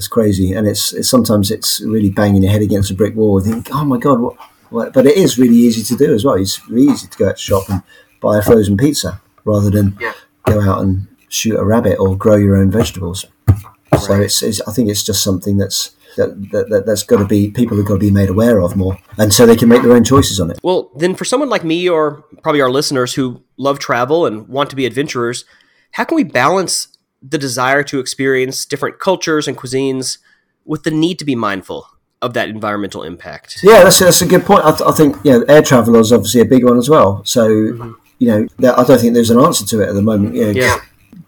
[0.00, 3.36] it's crazy, and it's, it's, sometimes it's really banging your head against a brick wall.
[3.36, 4.34] And think, oh my god, what,
[4.70, 4.92] what?
[4.94, 6.36] But it is really easy to do as well.
[6.36, 7.82] It's really easy to go out to shop and
[8.22, 10.14] buy a frozen pizza rather than yeah.
[10.46, 13.26] go out and shoot a rabbit or grow your own vegetables.
[13.46, 14.00] Right.
[14.00, 17.26] So it's, it's, I think it's just something that's that, that, that that's got to
[17.26, 19.82] be people have got to be made aware of more, and so they can make
[19.82, 20.60] their own choices on it.
[20.62, 24.70] Well, then for someone like me or probably our listeners who love travel and want
[24.70, 25.44] to be adventurers,
[25.92, 26.88] how can we balance
[27.22, 30.18] the desire to experience different cultures and cuisines
[30.64, 31.86] with the need to be mindful
[32.22, 33.60] of that environmental impact.
[33.62, 34.64] Yeah, that's that's a good point.
[34.64, 37.24] I, th- I think you know, air travel is obviously a big one as well.
[37.24, 37.92] So mm-hmm.
[38.18, 40.34] you know, there, I don't think there's an answer to it at the moment.
[40.34, 40.80] You know, Yeah.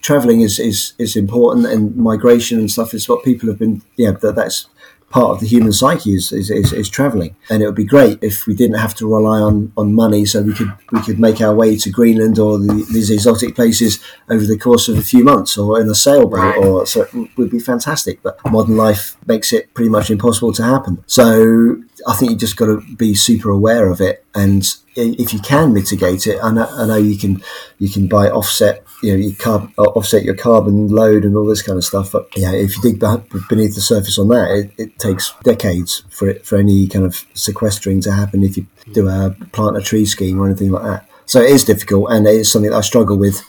[0.03, 3.83] traveling is, is is important, and migration and stuff is what people have been.
[3.97, 4.67] Yeah, that, that's
[5.13, 8.19] part of the human psyche is, is, is, is traveling, and it would be great
[8.23, 11.41] if we didn't have to rely on, on money, so we could we could make
[11.41, 14.01] our way to Greenland or the, these exotic places
[14.31, 17.51] over the course of a few months, or in a sailboat, or so it would
[17.51, 18.23] be fantastic.
[18.23, 21.05] But modern life makes it pretty much impossible to happen.
[21.07, 24.65] So I think you just got to be super aware of it, and
[24.97, 27.43] if you can mitigate it, I know, I know you can
[27.79, 31.45] you can buy offset, you know, you carb, uh, offset your carbon load and all
[31.45, 32.13] this kind of stuff.
[32.13, 33.01] But yeah, if you dig
[33.49, 37.27] beneath the surface on that, it, it takes decades for it for any kind of
[37.35, 38.45] sequestering to happen.
[38.45, 41.65] If you do a plant a tree scheme or anything like that, so it is
[41.65, 43.43] difficult, and it is something that I struggle with,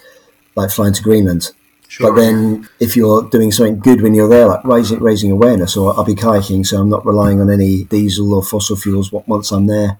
[0.56, 1.52] like flying to Greenland.
[2.00, 5.94] But then, if you're doing something good when you're there, like raising raising awareness, or
[5.96, 9.68] I'll be kayaking, so I'm not relying on any diesel or fossil fuels once I'm
[9.68, 10.00] there,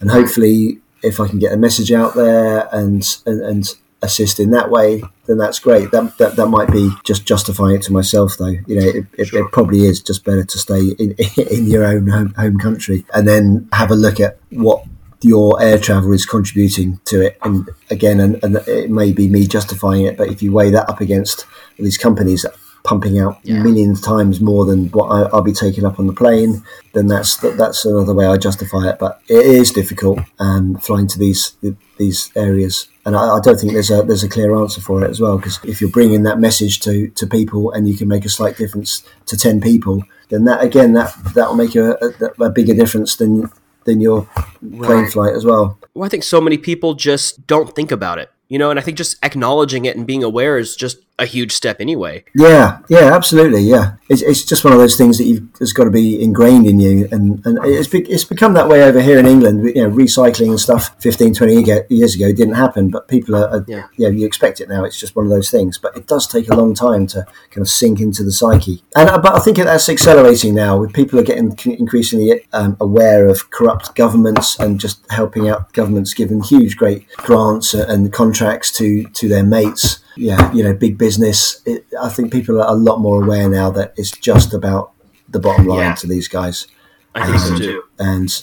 [0.00, 3.74] and hopefully, if I can get a message out there and and, and
[4.04, 5.90] assist in that way, then that's great.
[5.90, 8.54] That, that that might be just justifying it to myself, though.
[8.66, 11.12] You know, it, it, it probably is just better to stay in
[11.50, 14.84] in your own home, home country and then have a look at what
[15.24, 17.38] your air travel is contributing to it.
[17.42, 20.88] And again, and, and it may be me justifying it, but if you weigh that
[20.88, 21.46] up against
[21.78, 22.44] these companies
[22.84, 23.62] pumping out Yeah.
[23.62, 26.62] millions times more than what I, I'll be taking up on the plane,
[26.92, 28.98] then that's that, that's another way I justify it.
[28.98, 31.56] But it is difficult um, flying to these
[31.98, 32.88] these areas.
[33.06, 35.36] And I, I don't think there's a there's a clear answer for it as well.
[35.38, 38.56] Because if you're bringing that message to, to people and you can make a slight
[38.56, 41.96] difference to ten people, then that again that that will make a,
[42.38, 43.50] a, a bigger difference than
[43.86, 44.22] than your
[44.60, 45.12] plane Right.
[45.12, 45.78] flight as well.
[45.94, 48.82] Well, I think so many people just don't think about it, you know, and I
[48.82, 52.24] think just acknowledging it and being aware is just a huge step anyway.
[52.34, 53.62] Yeah, yeah, absolutely.
[53.62, 56.66] Yeah, it's, it's just one of those things that you've has got to be ingrained
[56.66, 59.64] in you, and and it's be, it's become that way over here in England.
[59.64, 63.64] You know, recycling and stuff 15, 20 years ago didn't happen, but people are, are
[63.68, 63.86] Yeah.
[63.96, 64.08] yeah.
[64.08, 64.84] you expect it now.
[64.84, 67.62] It's just one of those things, but it does take a long time to kind
[67.62, 68.82] of sink into the psyche.
[68.96, 70.78] And uh, but I think that's accelerating now.
[70.78, 76.12] With people are getting increasingly um, aware of corrupt governments and just helping out governments,
[76.12, 81.60] giving huge, great grants and contracts to to their mates yeah, you know, big business.
[81.66, 84.92] It, I think people are a lot more aware now that it's just about
[85.28, 85.94] the bottom line Yeah.
[85.94, 86.66] to these guys,
[87.14, 87.82] I think so Um, too.
[87.98, 88.42] and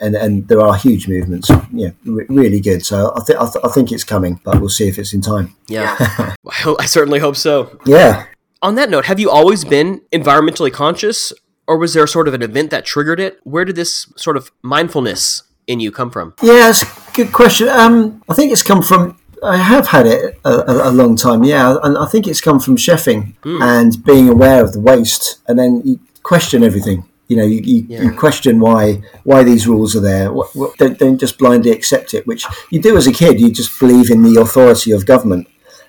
[0.00, 1.50] and and there are huge movements.
[1.72, 2.84] Yeah, re- really good.
[2.84, 5.20] So I think I, th- I think it's coming, but we'll see if it's in
[5.20, 5.54] time.
[5.68, 5.96] Yeah.
[6.00, 7.78] I, ho- I certainly hope so.
[7.86, 8.24] Yeah,
[8.62, 11.32] On that note, have you always been environmentally conscious,
[11.66, 13.38] or was there sort of an event that triggered it?
[13.44, 16.34] Where did this sort of mindfulness in you come from?
[16.42, 17.68] yeah, it's a good question.
[17.68, 19.16] Um, I think it's come from.
[19.42, 22.60] I have had it a, a, a long time, yeah, and I think it's come
[22.60, 27.04] from chefing and being aware of the waste, and then you question everything.
[27.28, 30.32] You know, you, you, you question why why these rules are there.
[30.32, 33.38] What, what, don't, don't just blindly accept it, which you do as a kid.
[33.40, 35.46] You just believe in the authority of government.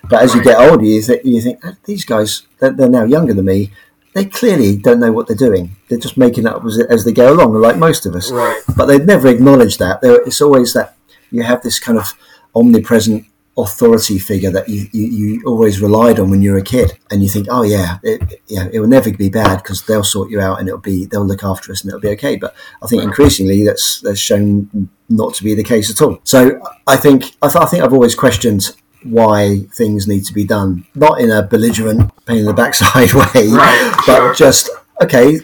[0.10, 3.04] But as you get older, you, th- you think "Ah, these guys they're, they're now
[3.06, 3.72] younger than me.
[4.14, 5.76] They clearly don't know what they're doing.
[5.88, 8.32] They're just making it up as, as they go along, like most of us.
[8.32, 8.62] Right.
[8.76, 10.02] But they've never acknowledged that.
[10.02, 10.98] There, it's always that
[11.32, 12.14] you have this kind of
[12.56, 13.26] omnipresent
[13.64, 17.22] authority figure that you, you, you always relied on when you were a kid, and
[17.24, 20.40] you think, oh yeah, it, yeah, it will never be bad because they'll sort you
[20.40, 22.36] out and it'll be they'll look after us and it'll be okay.
[22.36, 26.20] But I think increasingly that's that's shown not to be the case at all.
[26.24, 30.44] So I think I, th- I think I've always questioned why things need to be
[30.44, 34.34] done, not in a belligerent, pain in the backside way, Right, but sure.
[34.36, 34.70] just
[35.02, 35.40] okay.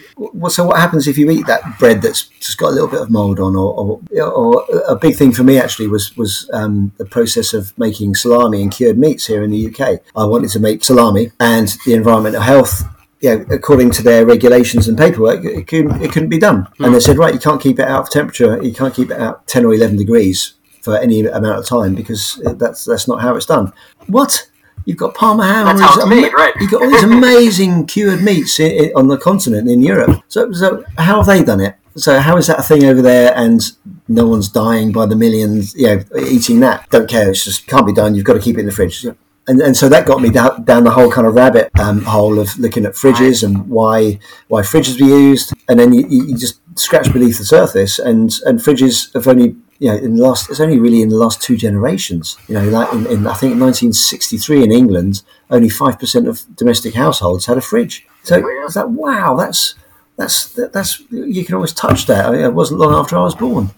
[0.49, 3.09] So what happens if you eat that bread that's just got a little bit of
[3.09, 7.05] mold on, or, or, or a big thing for me actually was was um, the
[7.05, 10.01] process of making salami and cured meats here in the UK.
[10.15, 12.83] I wanted to make salami, and the environmental health.
[13.21, 16.67] Yeah, according to their regulations and paperwork, it couldn't, it couldn't be done.
[16.79, 18.61] And they said, right, you can't keep it out of temperature.
[18.61, 22.39] You can't keep it out ten or eleven degrees for any amount of time because
[22.57, 23.73] that's that's not how it's done.
[24.05, 24.47] What?
[24.85, 25.65] You've got Parma ham.
[25.65, 26.53] That's how it's made, right.
[26.59, 30.23] You've got all these amazing cured meats i i on the continent in Europe.
[30.27, 31.75] So, so how have they done it?
[31.97, 33.61] So how is that a thing over there and
[34.07, 36.89] no one's dying by the millions, you know, eating that?
[36.89, 37.29] Don't care.
[37.29, 38.15] It's just can't be done.
[38.15, 39.05] You've got to keep it in the fridge.
[39.47, 42.39] And, and so that got me down, down the whole kind of rabbit um, hole
[42.39, 45.53] of looking at fridges and why why fridges were used.
[45.69, 49.55] And then you, you you just scratch beneath the surface and, and fridges have only
[49.79, 52.37] you know, in the last, it's only really in the last two generations.
[52.47, 56.43] You know, like in, in I think in 1963 in England, only five percent of
[56.55, 58.07] domestic households had a fridge.
[58.23, 59.75] So Oh, it's like, wow, that's
[60.17, 62.25] that's that's you can always touch that.
[62.25, 63.71] I mean, it wasn't long after I was born,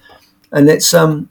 [0.51, 1.29] and it's um,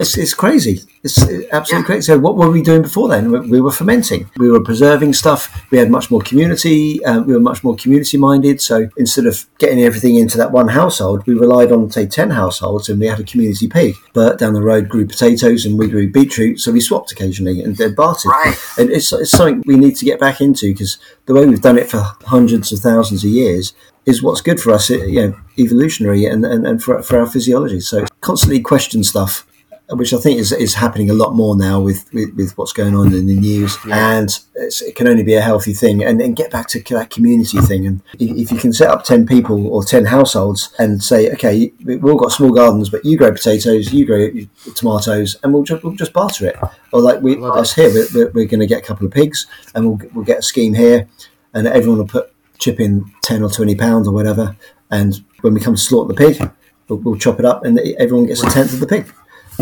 [0.00, 0.80] It's, it's crazy.
[1.02, 1.18] It's
[1.52, 2.02] absolutely crazy.
[2.02, 3.30] So, what were we doing before then?
[3.30, 4.30] We, we were fermenting.
[4.36, 5.66] We were preserving stuff.
[5.70, 7.04] We had much more community.
[7.04, 8.60] Um, we were much more community minded.
[8.60, 12.88] So, instead of getting everything into that one household, we relied on, say, 10 households
[12.88, 13.94] and we had a community pig.
[14.12, 16.60] Bert down the road grew potatoes and we grew beetroot.
[16.60, 18.30] So, we swapped occasionally and then bartered.
[18.30, 18.56] Right.
[18.78, 21.78] And it's, it's something we need to get back into because the way we've done
[21.78, 23.74] it for hundreds of thousands of years
[24.06, 27.80] is what's good for us, you know, evolutionary and, and, and for, for our physiology.
[27.80, 29.44] So, constantly question stuff
[29.90, 32.94] which I think is, is happening a lot more now with, with, with what's going
[32.94, 33.76] on in the news.
[33.90, 36.04] And it can only be a healthy thing.
[36.04, 37.86] And, and get back to that community thing.
[37.86, 41.72] And if, if, you can set up 10 people or 10 households and say, okay,
[41.84, 44.28] we've all got small gardens, but you grow potatoes, you grow
[44.74, 46.56] tomatoes, and we'll just, we'll just barter it.
[46.92, 49.86] Or like we, us here, we're, we're going to get a couple of pigs and
[49.86, 51.08] we'll, we'll get a scheme here
[51.54, 54.54] and everyone will put chip in 10 or 20 pounds or whatever.
[54.90, 56.50] And when we come to slaughter the pig,
[56.88, 59.10] we'll, we'll chop it up and everyone gets a tenth of the pig.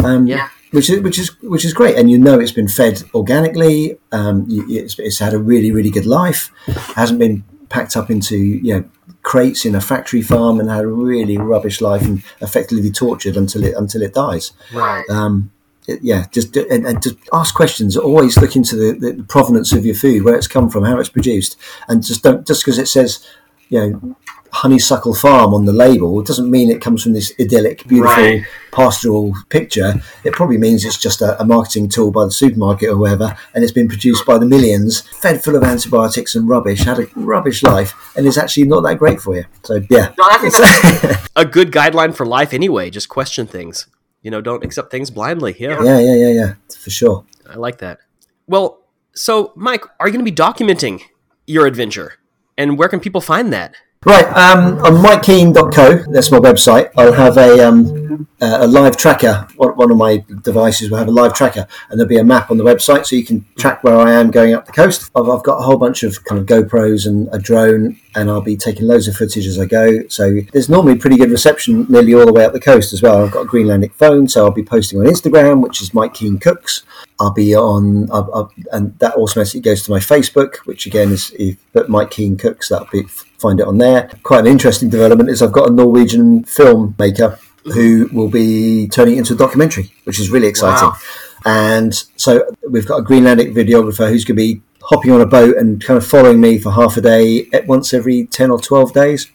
[0.05, 0.49] Um, Yeah.
[0.73, 3.99] which is which is which is great, and you know it's been fed organically.
[4.13, 6.51] Um, it's, it's had a really really good life.
[6.97, 8.85] hasn't been packed up into you know
[9.23, 13.65] crates in a factory farm and had a really rubbish life and effectively tortured until
[13.65, 14.53] it until it dies.
[14.73, 15.05] Right.
[15.09, 15.51] Um,
[15.89, 17.97] it- yeah, just and, and just ask questions.
[17.97, 21.09] Always look into the, the provenance of your food, where it's come from, how it's
[21.09, 21.57] produced,
[21.89, 23.25] and just don't just because it says
[23.69, 24.17] you know
[24.53, 28.45] honeysuckle farm on the label it doesn't mean it comes from this idyllic beautiful Right.
[28.73, 29.95] pastoral picture
[30.25, 33.63] it probably means it's just a, a marketing tool by the supermarket or whoever and
[33.65, 37.63] it's been produced by the millions fed full of antibiotics and rubbish had a rubbish
[37.63, 41.29] life and is actually not that great for you so yeah No, I think that's
[41.37, 42.89] A good guideline for life anyway.
[42.89, 43.89] Just question things.
[44.23, 45.55] You know, don't accept things blindly.
[45.59, 47.99] Yeah, yeah yeah yeah yeah for sure I like that.
[48.47, 48.81] Well,
[49.15, 51.03] so Mike, are you going to be documenting
[51.47, 52.15] your adventure?
[52.59, 53.75] And where can people find that?
[54.07, 59.49] Right, um, on MikeKeen.co, that's my website, I'll have a, um, uh, a live tracker.
[59.57, 62.57] One, of my devices will have a live tracker, and there'll be a map on
[62.57, 65.11] the website so you can track where I am going up the coast.
[65.17, 68.41] I've, I've got a whole bunch of kind of GoPros and a drone, and I'll
[68.41, 70.07] be taking loads of footage as I go.
[70.07, 73.25] So there's normally pretty good reception nearly all the way up the coast as well.
[73.25, 76.39] I've got a Greenlandic phone, so I'll be posting on Instagram, which is Mike Keen
[76.39, 76.85] Cooks.
[77.19, 81.35] I'll be on, I'll, I'll, and that automatically goes to my Facebook, which again is
[81.39, 82.69] if but Mike Keen Cooks.
[82.69, 83.05] That'll be
[83.39, 84.11] find it on there.
[84.23, 89.19] Quite an interesting development is I've got a Norwegian filmmaker who will be turning it
[89.19, 90.89] into a documentary, which is really exciting.
[90.89, 90.97] Wow.
[91.45, 95.57] And so we've got a Greenlandic videographer who's going to be hopping on a boat
[95.57, 98.93] and kind of following me for half a day at once every ten or twelve
[98.93, 99.31] days.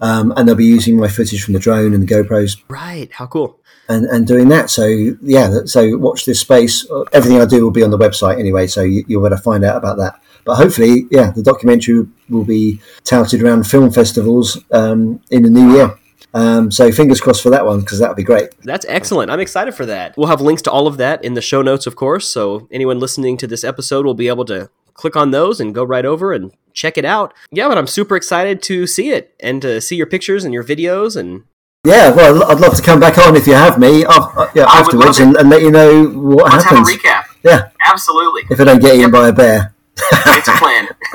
[0.00, 3.10] Um, and they'll be using my footage from the drone and the GoPros Right.
[3.12, 3.60] How cool.
[3.88, 4.70] And, and doing that.
[4.70, 4.86] So
[5.22, 6.86] yeah, so watch this space.
[7.12, 9.42] Everything I do will be on the website anyway, so you, you'll be able to
[9.42, 10.20] find out about that.
[10.44, 15.74] But hopefully, yeah, the documentary will be touted around film festivals um, in the new
[15.74, 15.98] year.
[16.34, 18.50] Um, so fingers crossed for that one because that would be great.
[18.62, 19.30] That's excellent.
[19.30, 20.16] I'm excited for that.
[20.16, 22.28] We'll have links to all of that in the show notes, of course.
[22.28, 25.84] So anyone listening to this episode will be able to click on those and go
[25.84, 27.32] right over and check it out.
[27.52, 30.64] Yeah, but I'm super excited to see it and to see your pictures and your
[30.64, 31.44] videos and
[31.84, 35.18] Yeah, well, I'd love to come back on if you have me uh, yeah, afterwards
[35.18, 36.90] and, and let you know what Let's happens.
[36.90, 37.24] have a recap.
[37.42, 38.42] Yeah, Absolutely.
[38.50, 39.74] if I don't get eaten by a bear.
[39.96, 40.88] It's a plan.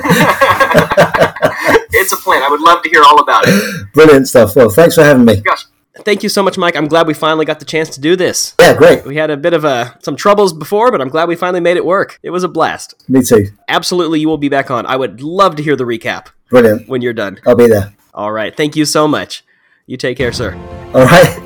[1.92, 2.42] it's a plan.
[2.42, 3.92] I would love to hear all about it.
[3.92, 4.54] Brilliant stuff.
[4.56, 5.40] Well, thanks for having me.
[5.40, 5.66] Gosh.
[6.04, 6.76] thank you so much, Mike.
[6.76, 8.54] I'm glad we finally got the chance to do this.
[8.60, 9.04] Yeah, great.
[9.04, 11.76] We had a bit of uh, some troubles before, but I'm glad we finally made
[11.76, 12.18] it work.
[12.22, 12.94] It was a blast.
[13.08, 13.48] Me too.
[13.68, 14.86] Absolutely, you will be back on.
[14.86, 16.88] I would love to hear the recap Brilliant.
[16.88, 17.38] when you're done.
[17.44, 17.92] I'll be there.
[18.14, 18.56] All right.
[18.56, 19.44] Thank you so much.
[19.90, 20.54] You take care, sir.
[20.94, 21.36] All right.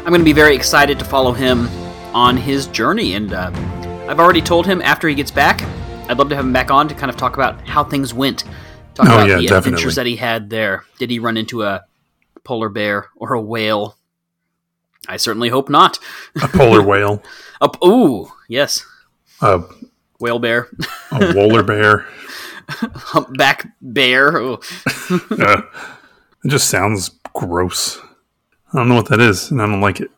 [0.00, 1.68] I'm going to be very excited to follow him
[2.14, 3.14] on his journey.
[3.14, 3.50] And uh,
[4.08, 5.62] I've already told him after he gets back,
[6.10, 8.42] I'd love to have him back on to kind of talk about how things went.
[8.94, 9.56] Talk Oh, about yeah, the definitely.
[9.56, 10.84] adventures that he had there.
[10.98, 11.84] Did he run into a
[12.42, 13.96] polar bear or a whale?
[15.06, 16.00] I certainly hope not.
[16.42, 17.22] A polar whale,
[17.60, 18.84] Up, ooh, yes,
[19.40, 19.62] a,
[20.18, 20.68] whale bear,
[21.12, 22.06] a wolar bear.
[22.94, 24.36] humpback bear.
[24.40, 24.56] Uh,
[26.44, 27.98] it just sounds gross.
[28.72, 30.10] I don't know what that is, and I don't like it.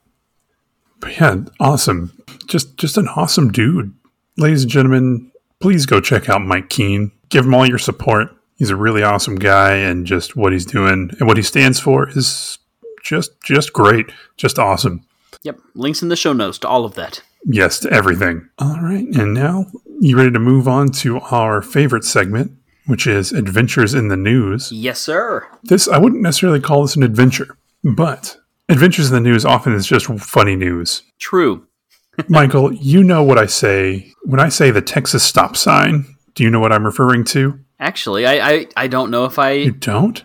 [1.01, 2.13] But yeah, awesome.
[2.47, 3.95] Just just an awesome dude.
[4.37, 7.13] Ladies and gentlemen, please go check out Mike Keen.
[7.29, 8.29] Give him all your support.
[8.57, 12.09] He's a really awesome guy, and just what he's doing and what he stands for
[12.11, 12.59] is
[13.03, 14.07] just just great.
[14.37, 15.05] Just awesome.
[15.43, 17.23] Yep, links in the show notes to all of that.
[17.45, 18.49] Yes to everything.
[18.59, 19.67] All right, and now
[20.03, 22.51] you ready to move on to our favorite segment,
[22.87, 24.71] which is Adventures in the News.
[24.73, 25.47] Yes, sir.
[25.63, 28.37] This I wouldn't necessarily call this an adventure, but
[28.69, 31.03] adventures in the news often is just funny news.
[31.21, 31.67] True.
[32.29, 36.05] Michael, you know what I say when I say the Texas stop sign.
[36.35, 37.61] Do you know what I'm referring to?
[37.79, 40.25] Actually, I, I, I don't know if I You don't?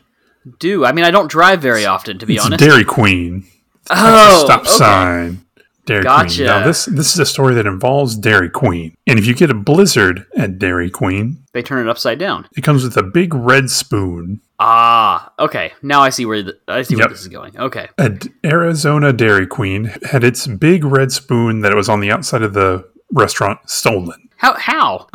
[0.59, 0.85] do.
[0.85, 2.63] I mean, I don't drive very often, to be it's honest.
[2.63, 3.45] Dairy Queen.
[3.89, 4.69] Oh, stop okay.
[4.69, 5.45] sign.
[5.87, 6.35] Dairy Gotcha.
[6.35, 6.45] Queen.
[6.45, 9.55] Now this this is a story that involves Dairy Queen, and if you get a
[9.55, 12.47] blizzard at Dairy Queen, They turn it upside down.
[12.55, 14.41] it comes with a big red spoon.
[14.59, 15.71] Ah, okay.
[15.81, 17.57] Now I see where the, I see where this is going.
[17.57, 17.87] Okay.
[17.97, 22.41] A D- Arizona Dairy Queen had its big red spoon that was on the outside
[22.43, 24.29] of the restaurant stolen.
[24.37, 25.07] How how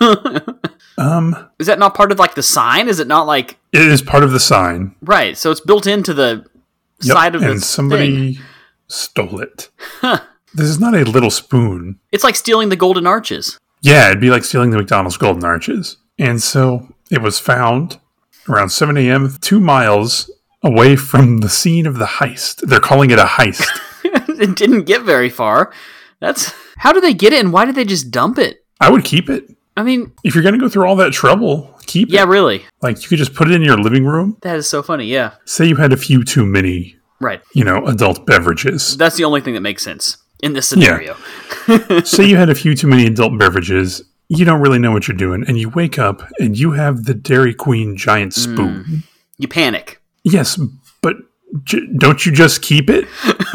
[0.98, 2.88] Um, is that not part of like the sign?
[2.88, 4.96] Is it not like it is part of the sign.
[5.02, 5.36] right?
[5.38, 6.44] So it's built into the
[7.00, 8.44] Yep, side of the and somebody thing.
[8.88, 9.68] Stole it.
[10.54, 11.98] This is not a little spoon.
[12.10, 13.58] It's like stealing the golden arches.
[13.82, 15.98] Yeah, it'd be like stealing the McDonald's golden arches.
[16.18, 17.98] And so it was found
[18.48, 20.30] around 7 a.m., two miles
[20.62, 22.66] away from the scene of the heist.
[22.66, 23.66] They're calling it a heist.
[24.04, 25.72] it didn't get very far.
[26.20, 28.64] That's how do they get it, and why did they just dump it?
[28.80, 29.54] I would keep it.
[29.76, 32.28] I mean, If you're going to go through all that trouble, keep yeah, it.
[32.28, 32.64] really.
[32.82, 34.36] Like you could just put it in your living room.
[34.42, 35.06] That is so funny.
[35.06, 37.40] Yeah, Say you had a few too many, right.
[37.54, 38.96] you know, adult beverages.
[38.96, 41.16] That's the only thing that makes sense in this scenario.
[42.04, 44.02] Say you had a few too many adult beverages.
[44.28, 47.14] You don't really know what you're doing, and you wake up and you have the
[47.14, 49.02] Dairy Queen giant spoon.
[49.38, 50.02] You panic.
[50.22, 50.60] Yes,
[51.00, 51.16] but
[51.64, 53.06] j- don't you just keep it?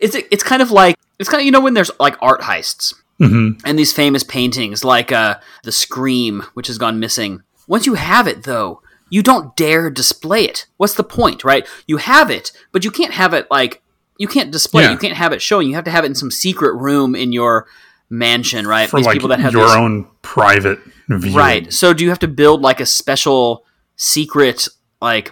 [0.00, 2.94] it's it's kind of like it's kind of you know when there's like art heists
[3.20, 3.66] Mm-hmm.
[3.66, 7.42] and these famous paintings like uh, the Scream, which has gone missing.
[7.66, 8.80] Once you have it, though,
[9.10, 10.66] you don't dare display it.
[10.76, 11.66] What's the point, right?
[11.86, 13.82] You have it, but you can't have it like
[14.18, 14.84] you can't display.
[14.84, 14.90] it.
[14.90, 15.68] You can't have it showing.
[15.68, 17.66] You have to have it in some secret room in your
[18.10, 18.88] mansion, right?
[18.88, 21.36] For These like people that have your these- own private view.
[21.36, 21.72] Right.
[21.72, 23.64] So do you have to build like a special
[23.96, 24.66] secret
[25.00, 25.30] like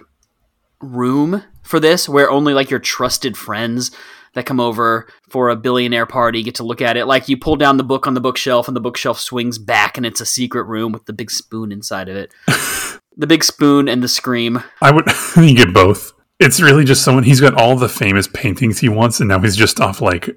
[0.81, 3.91] room for this where only like your trusted friends
[4.33, 7.05] that come over for a billionaire party get to look at it?
[7.05, 10.05] Like you pull down the book on the bookshelf and the bookshelf swings back and
[10.05, 12.31] it's a secret room with the big spoon inside of it.
[13.17, 14.63] the big spoon and the scream.
[14.81, 15.05] I would
[15.37, 16.13] you get both.
[16.39, 19.55] It's really just someone he's got all the famous paintings he wants, and now he's
[19.55, 20.29] just off like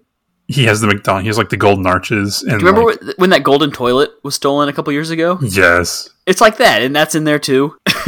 [0.48, 3.18] he has the McDonald he has like the golden arches and Do you remember like,
[3.18, 5.38] when that golden toilet was stolen a couple years ago?
[5.42, 6.08] Yes.
[6.26, 7.76] It's like that, and that's in there too.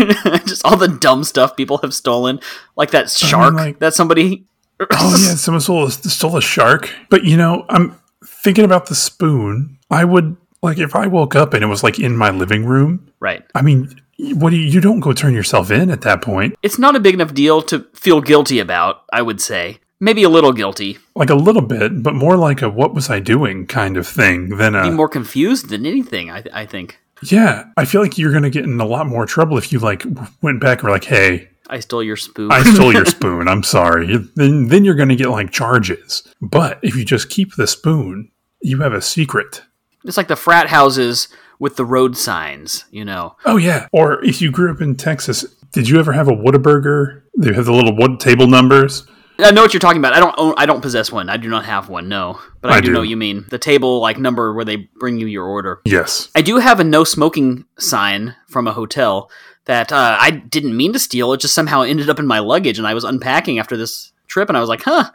[0.46, 2.40] Just all the dumb stuff people have stolen,
[2.76, 4.44] like that shark like- that somebody.
[4.90, 6.92] Oh yeah, someone stole a, stole a shark.
[7.08, 9.78] But you know, I'm thinking about the spoon.
[9.92, 13.12] I would like if I woke up and it was like in my living room.
[13.20, 13.44] right.
[13.54, 16.56] I mean, what do you, you don't go turn yourself in at that point?
[16.62, 19.04] It's not a big enough deal to feel guilty about.
[19.12, 22.68] I would say maybe a little guilty, Like a little bit, but more like a
[22.68, 26.30] what was I doing kind of thing than be a more confused than anything.
[26.30, 27.64] I, I think yeah.
[27.76, 30.04] I feel like you're gonna get in a lot more trouble if you like
[30.42, 32.50] went back and were like, hey, I stole your spoon.
[32.52, 33.48] I stole your spoon.
[33.48, 34.16] I'm sorry.
[34.34, 36.22] Then then you're gonna get like charges.
[36.40, 39.62] But if you just keep the spoon, you have a secret.
[40.04, 41.28] it's like the frat houses
[41.62, 42.84] with the road signs.
[42.90, 43.86] You know, Oh yeah.
[43.92, 47.22] Or if you grew up in Texas, did you ever have a Whataburger?
[47.38, 49.06] They have the little wood table numbers.
[49.38, 50.12] I know what you're talking about.
[50.12, 50.54] I don't own.
[50.58, 51.30] I don't possess one.
[51.30, 52.08] I do not have one.
[52.08, 52.92] No, but I, I do, do.
[52.92, 55.80] know what you mean the table like number where they bring you your order.
[55.84, 56.28] Yes.
[56.34, 59.30] I do have a no smoking sign from a hotel
[59.64, 61.32] that uh, I didn't mean to steal.
[61.32, 64.48] It just somehow ended up in my luggage, and I was unpacking after this trip,
[64.48, 65.10] and I was like, "Huh,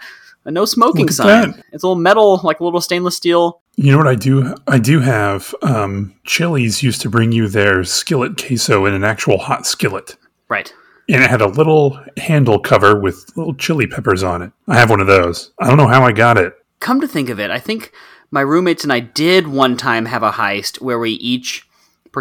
[0.48, 1.64] a no smoking sign." that.
[1.72, 3.62] It's a little metal, like a little stainless steel.
[3.76, 4.56] You know what I do?
[4.68, 9.38] I do have um, Chili's used to bring you their skillet queso in an actual
[9.38, 10.18] hot skillet.
[10.50, 10.74] Right.
[11.10, 14.52] And it had a little handle cover with little chili peppers on it.
[14.68, 15.52] I have one of those.
[15.60, 16.54] I don't know how I got it.
[16.80, 17.91] Come to think of it, I think
[18.32, 21.66] my roommates and I did one time have a heist where we each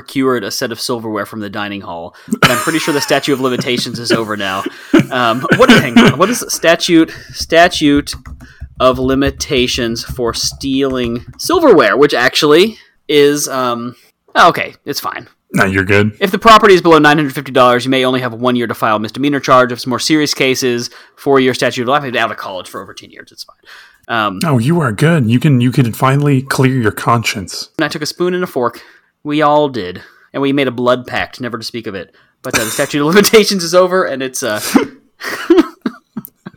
[0.00, 2.14] procured a set of silverware from the dining hall.
[2.28, 4.62] But I'm pretty sure the statute of limitations is over now.
[5.10, 5.70] Um, what?
[5.70, 6.18] Hang on.
[6.18, 6.50] What is it?
[6.50, 7.10] statute?
[7.32, 8.14] Statute
[8.78, 12.76] of limitations for stealing silverware, which actually
[13.08, 13.96] is um.
[14.34, 15.28] oh, Okay, it's fine.
[15.52, 16.14] Now you're good.
[16.20, 18.66] If the property is below nine hundred fifty dollars, you may only have one year
[18.66, 19.72] to file a misdemeanor charge.
[19.72, 22.04] If it's more serious cases, four year statute of life.
[22.14, 23.32] Out of college for over ten years.
[23.32, 23.56] It's fine.
[24.08, 25.30] Um, Oh, you are good.
[25.30, 27.70] You can you can finally clear your conscience.
[27.78, 28.82] and I took a spoon and a fork.
[29.26, 32.14] We all did, and we made a blood pact, never to speak of it.
[32.42, 34.60] But uh, the statute of limitations is over, and it's uh,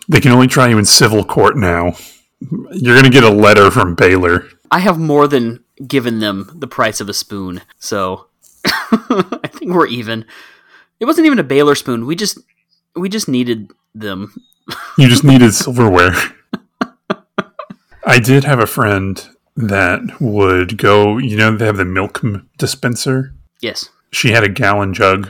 [0.07, 1.93] They can only try you in civil court now.
[2.71, 4.47] You're gonna get a letter from Baylor.
[4.69, 8.27] I have more than given them the price of a spoon, so
[8.65, 10.25] I think we're even.
[10.99, 12.05] It wasn't even a Baylor spoon.
[12.05, 12.37] We just
[12.95, 14.31] we just needed them.
[14.95, 16.13] You just needed silverware.
[18.05, 19.27] I did have a friend
[19.67, 21.17] that would go.
[21.17, 22.21] You know, they have the milk
[22.57, 23.33] dispenser.
[23.61, 23.89] Yes.
[24.11, 25.29] She had a gallon jug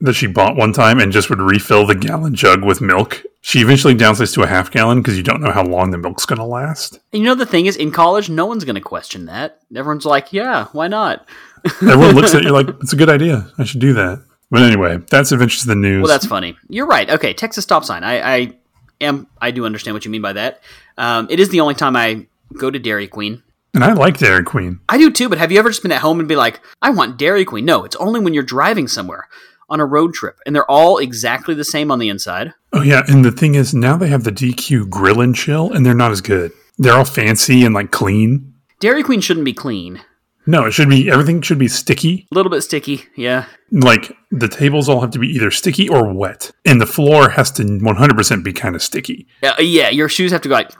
[0.00, 3.22] that she bought one time and just would refill the gallon jug with milk.
[3.40, 6.26] She eventually downsized to a half gallon because you don't know how long the milk's
[6.26, 6.98] going to last.
[7.12, 9.60] And you know the thing is, in college, no one's going to question that.
[9.74, 11.26] Everyone's like, "Yeah, why not?"
[11.82, 13.50] Everyone looks at you like, it's a good idea.
[13.58, 14.22] I should do that.
[14.50, 16.02] But anyway, that's Adventures in the News.
[16.02, 16.56] Well, that's funny.
[16.68, 17.08] You're right.
[17.10, 18.04] Okay, Texas stop sign.
[18.04, 18.52] I, I
[19.00, 19.26] am.
[19.40, 20.60] I do understand what you mean by that.
[20.98, 23.42] Um, it is the only time I go to Dairy Queen.
[23.76, 24.80] And I like Dairy Queen.
[24.88, 25.28] I do too.
[25.28, 27.64] But have you ever just been at home and be like, I want Dairy Queen?
[27.64, 29.28] No, it's only when you're driving somewhere
[29.68, 32.54] on a road trip, and they're all exactly the same on the inside.
[32.72, 35.84] Oh yeah, and the thing is, now they have the DQ Grill and Chill, and
[35.84, 36.52] they're not as good.
[36.78, 38.54] They're all fancy and like clean.
[38.80, 40.02] Dairy Queen shouldn't be clean.
[40.46, 42.28] No, it should be everything should be sticky.
[42.30, 43.04] A little bit sticky.
[43.16, 43.46] Yeah.
[43.72, 47.50] Like the tables all have to be either sticky or wet, and the floor has
[47.52, 49.26] to 100% be kind of sticky.
[49.42, 49.88] Uh, yeah.
[49.88, 50.70] Your shoes have to go like.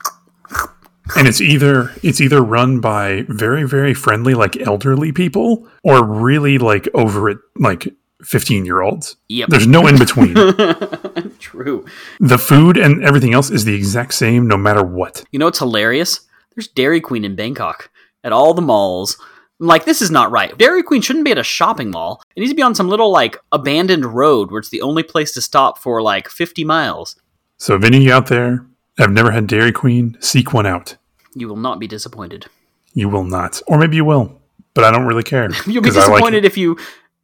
[1.17, 6.59] And it's either it's either run by very very friendly like elderly people or really
[6.59, 7.89] like over it like
[8.23, 9.17] 15 year olds.
[9.29, 9.49] Yep.
[9.51, 10.35] There's no in between.
[11.39, 11.87] True.
[12.19, 15.25] the food and everything else is the exact same no matter what.
[15.31, 16.21] You know it's hilarious?
[16.55, 17.91] There's Dairy Queen in Bangkok
[18.25, 19.19] at all the malls.
[19.61, 20.57] I'm like, this is not right.
[20.59, 22.23] Dairy Queen shouldn't be at a shopping mall.
[22.35, 25.33] It needs to be on some little like abandoned road where it's the only place
[25.35, 27.17] to stop for like 50 miles.
[27.59, 28.67] So if any of you out there
[28.99, 30.97] have never had Dairy Queen, seek one out.
[31.35, 32.47] You will not be disappointed.
[32.95, 33.61] You will not.
[33.67, 34.41] Or maybe you will,
[34.75, 35.51] but I don't really care.
[35.67, 36.79] You'll be I like disappointed if you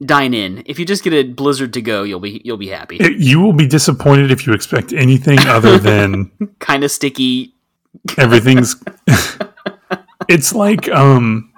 [0.04, 0.62] dine in.
[0.66, 2.96] If you just get a Blizzard to go, you'll be you'll be happy.
[2.96, 3.18] it.
[3.18, 7.54] You will be disappointed if you expect anything other than kind of sticky.
[8.18, 8.76] everything's
[10.28, 11.52] it's like um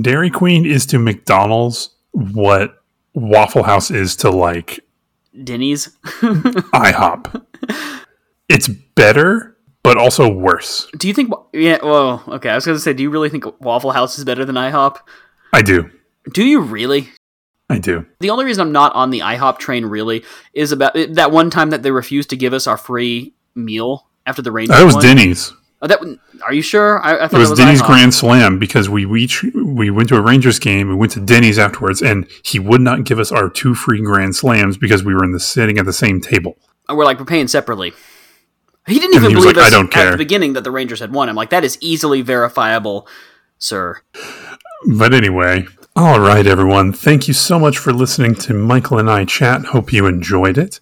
[0.00, 2.82] Dairy Queen is to McDonald's what
[3.14, 4.80] Waffle House is to like
[5.42, 5.88] Denny's.
[6.04, 7.44] IHOP.
[8.48, 10.88] It's better, but also worse.
[10.96, 11.32] Do you think?
[11.52, 11.78] Yeah.
[11.82, 12.50] Well, okay.
[12.50, 14.96] I was going to say, do you really think Waffle House is better than IHOP?
[15.52, 15.90] I do.
[16.32, 17.10] Do you really?
[17.70, 18.04] I do.
[18.20, 21.70] The only reason I'm not on the IHOP train really is about that one time
[21.70, 24.76] that they refused to give us our free meal after the Rangers.
[24.76, 25.02] That was won.
[25.02, 25.52] Denny's.
[25.80, 26.00] Oh, that
[26.42, 27.02] are you sure?
[27.02, 27.86] I, I It thought was it was Denny's IHOP.
[27.86, 30.88] Grand Slam because we we we went to a Rangers game.
[30.88, 34.36] We went to Denny's afterwards, and he would not give us our two free Grand
[34.36, 36.56] Slams because we were in the sitting at the same table.
[36.88, 37.92] And we're like, we're paying separately.
[38.86, 41.00] He didn't even he believe like, us "I don't at the beginning that the Rangers
[41.00, 41.28] had won.
[41.28, 43.08] I'm like, that is easily verifiable,
[43.58, 44.00] sir.
[44.86, 45.66] But anyway,
[45.96, 46.92] all right, everyone.
[46.92, 49.66] Thank you so much for listening to Michael and I chat.
[49.66, 50.80] Hope you enjoyed it.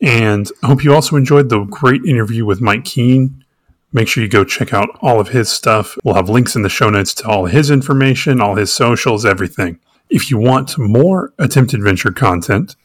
[0.00, 3.44] And I hope you also enjoyed the great interview with Mike Keen.
[3.92, 5.96] Make sure you go check out all of his stuff.
[6.04, 9.78] We'll have links in the show notes to all his information, all his socials, everything.
[10.08, 12.76] If you want more Attempt Adventure content,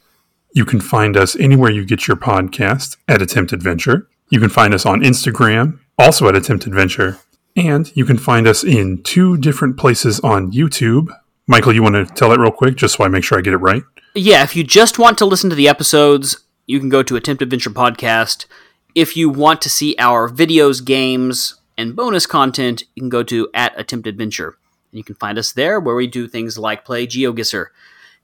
[0.52, 4.08] you can find us anywhere you get your podcast at Attempt Adventure.
[4.30, 7.18] You can find us on Instagram, also at Attempt Adventure.
[7.56, 11.08] And you can find us in two different places on YouTube.
[11.46, 13.54] Michael, you want to tell it real quick, just so I make sure I get
[13.54, 13.82] it right?
[14.14, 17.42] Yeah, if you just want to listen to the episodes, you can go to Attempt
[17.42, 18.46] Adventure Podcast.
[18.94, 23.48] If you want to see our videos, games, and bonus content, you can go to
[23.54, 24.58] at Attempt Adventure.
[24.92, 27.66] And you can find us there where we do things like play GeoGuessr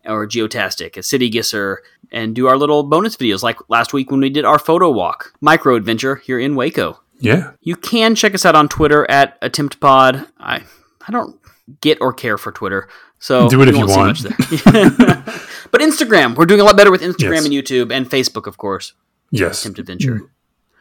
[0.06, 1.78] or Geotastic, a City Guesser,
[2.12, 5.32] and do our little bonus videos like last week when we did our photo walk,
[5.40, 7.00] micro adventure here in Waco.
[7.20, 7.52] Yeah.
[7.62, 10.28] You can check us out on Twitter at AttemptPod.
[10.38, 10.62] I
[11.06, 11.38] I don't
[11.80, 12.88] get or care for Twitter,
[13.18, 14.18] so Do it if you want.
[14.18, 14.36] there.
[15.70, 17.44] but Instagram, we're doing a lot better with Instagram Yes.
[17.46, 18.92] and YouTube and Facebook, of course.
[19.30, 19.60] Yes.
[19.62, 20.20] Attempt Adventure.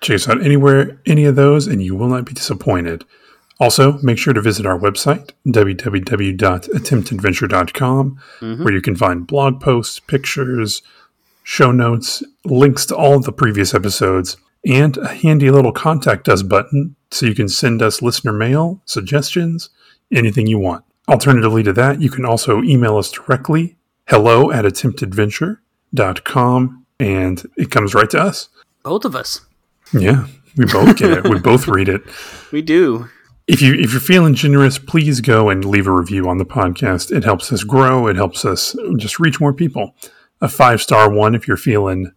[0.02, 3.06] Check us out anywhere, any of those, and you will not be disappointed.
[3.60, 8.64] Also, make sure to visit our website, www.attemptadventure.com, mm-hmm.
[8.64, 10.82] where you can find blog posts, pictures,
[11.44, 16.42] show notes, links to all of the previous episodes, and a handy little contact us
[16.42, 19.70] button so you can send us listener mail, suggestions,
[20.12, 20.84] anything you want.
[21.08, 23.76] Alternatively to that, you can also email us directly,
[24.08, 28.50] hello at attemptadventure.com, and it comes right to us.
[28.84, 29.42] Both of us,
[29.94, 31.24] Yeah, we both get it.
[31.26, 32.02] We both read it.
[32.52, 33.10] we do.
[33.46, 37.16] If you if you're feeling generous, please go and leave a review on the podcast.
[37.16, 38.08] It helps us grow.
[38.08, 39.96] It helps us just reach more people.
[40.40, 42.14] A five star one if you're feeling,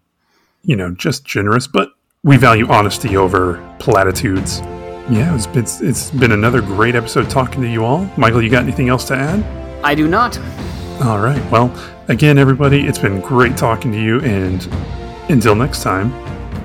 [0.62, 1.66] you know, just generous.
[1.66, 1.90] But
[2.22, 4.60] we value honesty over platitudes.
[5.08, 8.08] Yeah, it's been, it's been another great episode talking to you all.
[8.16, 9.44] Michael, you got anything else to add?
[9.84, 10.36] I do not.
[11.02, 11.40] All right.
[11.50, 11.72] Well,
[12.08, 14.20] again, everybody, it's been great talking to you.
[14.22, 14.66] And
[15.28, 16.10] until next time.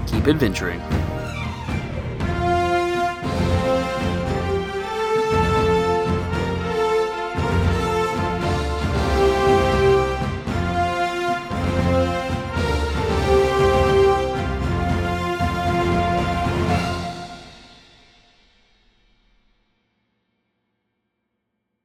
[0.07, 0.81] Keep adventuring.